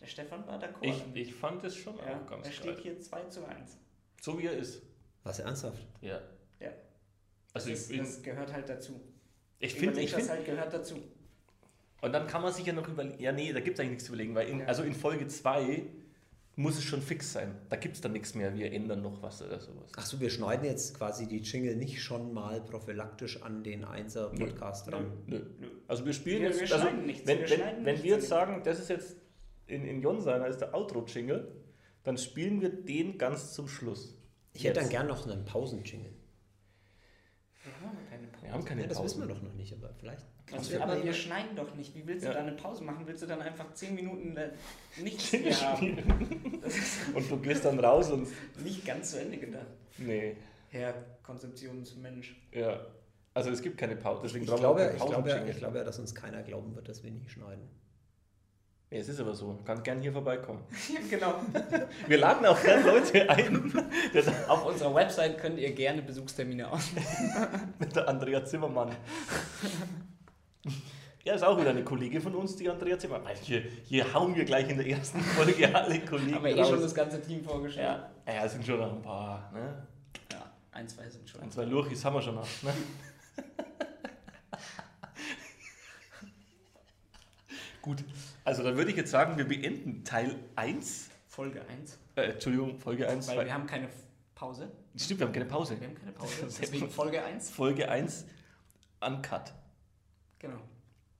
Der 0.00 0.06
Stefan 0.06 0.46
war 0.46 0.60
d'accord. 0.62 0.82
Ich, 0.82 1.04
ich 1.14 1.34
fand 1.34 1.64
es 1.64 1.74
schon 1.76 1.96
ja, 1.96 2.20
auch 2.20 2.26
ganz 2.28 2.46
er 2.46 2.52
steht 2.52 2.74
geil. 2.74 2.82
hier 2.82 3.00
2 3.00 3.24
zu 3.24 3.44
1. 3.46 3.78
So 4.20 4.38
wie 4.38 4.46
er 4.46 4.56
ist. 4.58 4.82
Was 5.22 5.38
ernsthaft? 5.38 5.86
Ja. 6.02 6.20
Ja. 6.60 6.70
Also 7.54 7.70
das, 7.70 7.88
ich, 7.90 7.98
das 7.98 8.22
gehört 8.22 8.52
halt 8.52 8.68
dazu. 8.68 9.00
ich 9.60 9.74
finde, 9.74 10.00
ich 10.00 10.10
das 10.10 10.20
find, 10.20 10.30
halt 10.32 10.44
gehört 10.44 10.72
dazu. 10.72 10.96
und 12.02 12.12
dann 12.12 12.26
kann 12.26 12.42
man 12.42 12.52
sich 12.52 12.66
ja 12.66 12.72
noch 12.72 12.86
überlegen, 12.88 13.18
ja 13.20 13.32
nee, 13.32 13.52
da 13.52 13.60
gibt 13.60 13.74
es 13.78 13.80
eigentlich 13.80 13.90
nichts 13.92 14.04
zu 14.04 14.12
überlegen, 14.12 14.34
weil 14.34 14.48
in, 14.48 14.60
Ja. 14.60 14.66
also 14.66 14.82
in 14.82 14.92
Folge 14.94 15.26
2 15.28 15.86
muss 16.58 16.78
es 16.78 16.84
schon 16.84 17.02
fix 17.02 17.32
sein. 17.34 17.54
Da 17.68 17.76
gibt 17.76 17.96
es 17.96 18.00
dann 18.00 18.12
nichts 18.12 18.34
mehr, 18.34 18.54
wir 18.54 18.72
ändern 18.72 19.02
noch 19.02 19.22
was 19.22 19.42
oder 19.42 19.60
sowas. 19.60 19.92
Achso, 19.96 20.18
wir 20.20 20.30
schneiden 20.30 20.64
jetzt 20.64 20.96
quasi 20.96 21.28
die 21.28 21.40
Jingle 21.40 21.76
nicht 21.76 22.02
schon 22.02 22.32
mal 22.32 22.62
prophylaktisch 22.62 23.42
an 23.42 23.62
den 23.62 23.84
1er 23.84 24.28
Podcast 24.38 24.90
dran. 24.90 25.12
Nö, 25.26 25.44
nö. 25.60 25.68
Also 25.86 26.06
wir 26.06 26.14
spielen 26.14 26.40
Wir- 26.40 26.48
jetzt, 26.48 26.60
wir 26.60 26.72
also 26.72 26.78
schneiden 26.88 27.06
nichts, 27.06 27.26
wenn, 27.26 27.40
wir 27.40 27.50
wenn, 27.50 27.84
wenn 27.84 28.02
wir 28.02 28.16
jetzt 28.16 28.28
sagen, 28.28 28.62
das 28.64 28.80
ist 28.80 28.88
jetzt 28.88 29.16
in, 29.66 29.84
in 29.84 30.00
Jon 30.00 30.20
seiner 30.22 30.46
ist 30.46 30.58
der 30.58 30.74
Outro-Jingle, 30.74 31.52
dann 32.04 32.16
spielen 32.16 32.60
wir 32.62 32.70
den 32.70 33.18
ganz 33.18 33.52
zum 33.52 33.68
Schluss. 33.68 34.16
Ich 34.54 34.64
hätte 34.64 34.74
dann 34.76 34.84
Jetzt. 34.84 34.90
gern 34.92 35.06
noch 35.08 35.26
einen 35.28 35.44
Pausen-Jingle. 35.44 36.12
Pause. 37.80 37.96
Wir 38.46 38.52
haben 38.52 38.64
keine 38.64 38.82
Ja, 38.82 38.86
das 38.88 38.96
Pause. 38.98 39.08
wissen 39.18 39.28
wir 39.28 39.34
doch 39.34 39.42
noch 39.42 39.52
nicht, 39.54 39.72
aber 39.72 39.90
vielleicht. 39.98 40.24
Also, 40.52 40.70
wird 40.72 40.82
aber 40.82 41.02
wir 41.02 41.12
schneiden 41.12 41.56
doch 41.56 41.74
nicht. 41.74 41.94
Wie 41.96 42.06
willst 42.06 42.24
du 42.24 42.28
Ja. 42.28 42.34
da 42.34 42.40
eine 42.40 42.52
Pause 42.52 42.84
machen? 42.84 43.06
Willst 43.06 43.22
du 43.22 43.26
dann 43.26 43.42
einfach 43.42 43.72
10 43.74 43.94
Minuten 43.94 44.36
äh, 44.36 44.50
nichts 45.02 45.32
mehr 45.32 45.60
haben? 45.60 45.98
Und 47.14 47.30
du 47.30 47.36
gehst 47.38 47.64
dann 47.64 47.78
raus 47.80 48.10
und. 48.10 48.28
nicht 48.64 48.84
ganz 48.84 49.10
zu 49.12 49.20
Ende 49.20 49.36
gedacht. 49.38 49.66
Nee, 49.98 50.36
Herr 50.70 50.94
Konzeptionsmensch. 51.22 52.36
ja. 52.52 52.80
Also 53.34 53.50
es 53.50 53.60
gibt 53.60 53.76
keine 53.76 53.96
Pause. 53.96 54.22
Deswegen 54.24 54.44
Ich 54.44 54.50
brauchen 54.50 54.60
glaube, 54.60 54.80
wir 54.80 54.90
ich, 54.94 54.96
glaube, 55.04 55.46
ich 55.50 55.56
glaube 55.58 55.76
ja, 55.76 55.84
dass 55.84 55.98
uns 55.98 56.14
keiner 56.14 56.42
glauben 56.42 56.74
wird, 56.74 56.88
dass 56.88 57.02
wir 57.04 57.10
nicht 57.10 57.30
schneiden. 57.30 57.68
Ja, 58.90 58.98
es 58.98 59.08
ist 59.08 59.18
aber 59.20 59.34
so. 59.34 59.58
Kann 59.64 59.82
gern 59.82 60.00
hier 60.00 60.12
vorbeikommen. 60.12 60.62
Ja, 60.92 61.00
genau. 61.10 61.34
Wir 62.06 62.18
laden 62.18 62.46
auch 62.46 62.62
gern 62.62 62.84
Leute 62.84 63.28
ein. 63.28 63.72
Auf 64.48 64.64
unserer 64.66 64.94
Website 64.94 65.38
könnt 65.38 65.58
ihr 65.58 65.72
gerne 65.72 66.02
Besuchstermine 66.02 66.70
ausmachen. 66.70 67.74
mit 67.78 67.96
der 67.96 68.08
Andrea 68.08 68.44
Zimmermann. 68.44 68.94
Ja, 71.24 71.34
ist 71.34 71.42
auch 71.42 71.58
wieder 71.58 71.70
eine 71.70 71.82
Kollegin 71.82 72.20
von 72.22 72.36
uns, 72.36 72.54
die 72.54 72.70
Andrea 72.70 72.96
Zimmer. 72.96 73.24
Weil 73.24 73.34
Hier, 73.36 73.62
hier 73.84 74.14
hauen 74.14 74.36
wir 74.36 74.44
gleich 74.44 74.68
in 74.70 74.76
der 74.76 74.86
ersten 74.86 75.20
Folge 75.20 75.74
alle 75.74 75.98
Kollegen 76.00 76.36
Haben 76.36 76.44
wir 76.44 76.56
eh 76.56 76.60
raus. 76.60 76.68
schon 76.70 76.80
das 76.80 76.94
ganze 76.94 77.20
Team 77.20 77.42
vorgestellt. 77.42 78.00
ja, 78.26 78.32
ja, 78.32 78.44
es 78.44 78.52
sind 78.52 78.64
schon 78.64 78.78
noch 78.78 78.92
ein 78.92 79.02
paar. 79.02 79.50
Ne? 79.52 79.86
Ja, 80.30 80.52
ein, 80.70 80.86
zwei 80.88 81.08
sind 81.08 81.28
schon. 81.28 81.40
Ein, 81.40 81.50
zwei 81.50 81.64
Lurchis 81.64 82.04
haben 82.04 82.14
wir 82.14 82.22
schon 82.22 82.36
noch. 82.36 82.46
Ne? 82.62 82.72
Gut, 87.82 88.04
also 88.46 88.62
dann 88.62 88.76
würde 88.76 88.90
ich 88.92 88.96
jetzt 88.96 89.10
sagen, 89.10 89.36
wir 89.36 89.46
beenden 89.46 90.04
Teil 90.04 90.36
1. 90.54 91.10
Folge 91.26 91.62
1. 91.68 91.98
Äh, 92.14 92.32
Entschuldigung, 92.32 92.78
Folge 92.78 93.08
1. 93.08 93.26
Weil 93.28 93.44
wir 93.44 93.52
haben 93.52 93.66
keine 93.66 93.88
Pause. 94.36 94.70
Stimmt, 94.96 95.18
wir 95.18 95.26
haben 95.26 95.32
keine 95.34 95.46
Pause. 95.46 95.78
Wir 95.80 95.88
haben 95.88 95.96
keine 95.96 96.12
Pause. 96.12 96.46
Deswegen 96.60 96.88
Folge 96.88 97.22
1. 97.24 97.50
Folge 97.50 97.88
1 97.88 98.24
uncut. 99.00 99.52
Genau. 100.38 100.58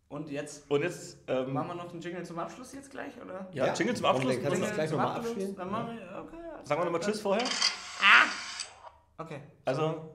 Und 0.09 0.31
jetzt 0.31 0.71
Und 0.71 0.83
jetzt, 0.83 1.19
ähm, 1.27 1.53
machen 1.53 1.67
wir 1.67 1.75
noch 1.75 1.91
den 1.91 2.01
Jingle 2.01 2.25
zum 2.25 2.39
Abschluss 2.39 2.73
jetzt 2.73 2.93
gleich, 2.93 3.13
oder? 3.21 3.49
ja, 3.53 3.67
Ja. 3.67 3.75
Jingle 3.75 3.97
zum 3.97 4.07
Abschluss. 4.07 4.35
dann 4.35 4.43
kannst 4.45 4.59
du 4.59 4.65
das 4.67 4.75
gleich 4.75 4.91
nochmal 4.93 5.17
abspielen. 5.17 5.57
Dann 5.57 5.71
machen 5.71 5.99
wir, 5.99 6.23
okay. 6.23 6.37
Sagen 6.63 6.81
wir 6.81 6.85
nochmal. 6.85 7.01
Tschüss 7.01 7.21
vorher. 7.21 7.45
Okay. 9.19 9.41
Also, 9.65 10.15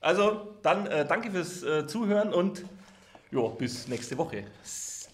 also 0.00 0.58
dann 0.62 0.88
äh, 0.88 1.06
danke 1.06 1.30
fürs 1.30 1.62
äh, 1.62 1.86
Zuhören 1.86 2.34
und 2.34 2.64
jo, 3.30 3.50
bis 3.50 3.86
nächste 3.86 4.18
Woche. 4.18 4.44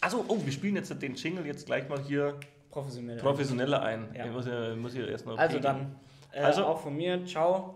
Also, 0.04 0.24
oh, 0.28 0.38
wir 0.44 0.52
spielen 0.52 0.76
jetzt 0.76 0.90
den 1.02 1.14
Jingle 1.14 1.46
jetzt 1.46 1.66
gleich 1.66 1.88
mal 1.88 2.00
hier 2.00 2.38
Professionell. 2.70 3.18
professioneller 3.18 3.82
ein. 3.82 4.14
Ja. 4.14 4.26
Ich 4.26 4.32
muss 4.32 4.46
ja, 4.46 4.74
muss 4.76 4.94
ja 4.94 5.06
erst 5.06 5.26
noch 5.26 5.38
Also 5.38 5.56
pegeln. 5.56 5.62
dann, 5.62 5.96
äh, 6.32 6.44
Also- 6.44 6.64
auch 6.66 6.80
von 6.80 6.94
mir, 6.96 7.24
ciao. 7.26 7.74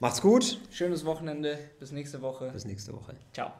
Macht's 0.00 0.20
gut. 0.20 0.58
Schönes 0.70 1.04
Wochenende. 1.04 1.58
Bis 1.78 1.92
nächste 1.92 2.22
Woche. 2.22 2.50
Bis 2.50 2.64
nächste 2.64 2.92
Woche. 2.92 3.14
Ciao. 3.32 3.52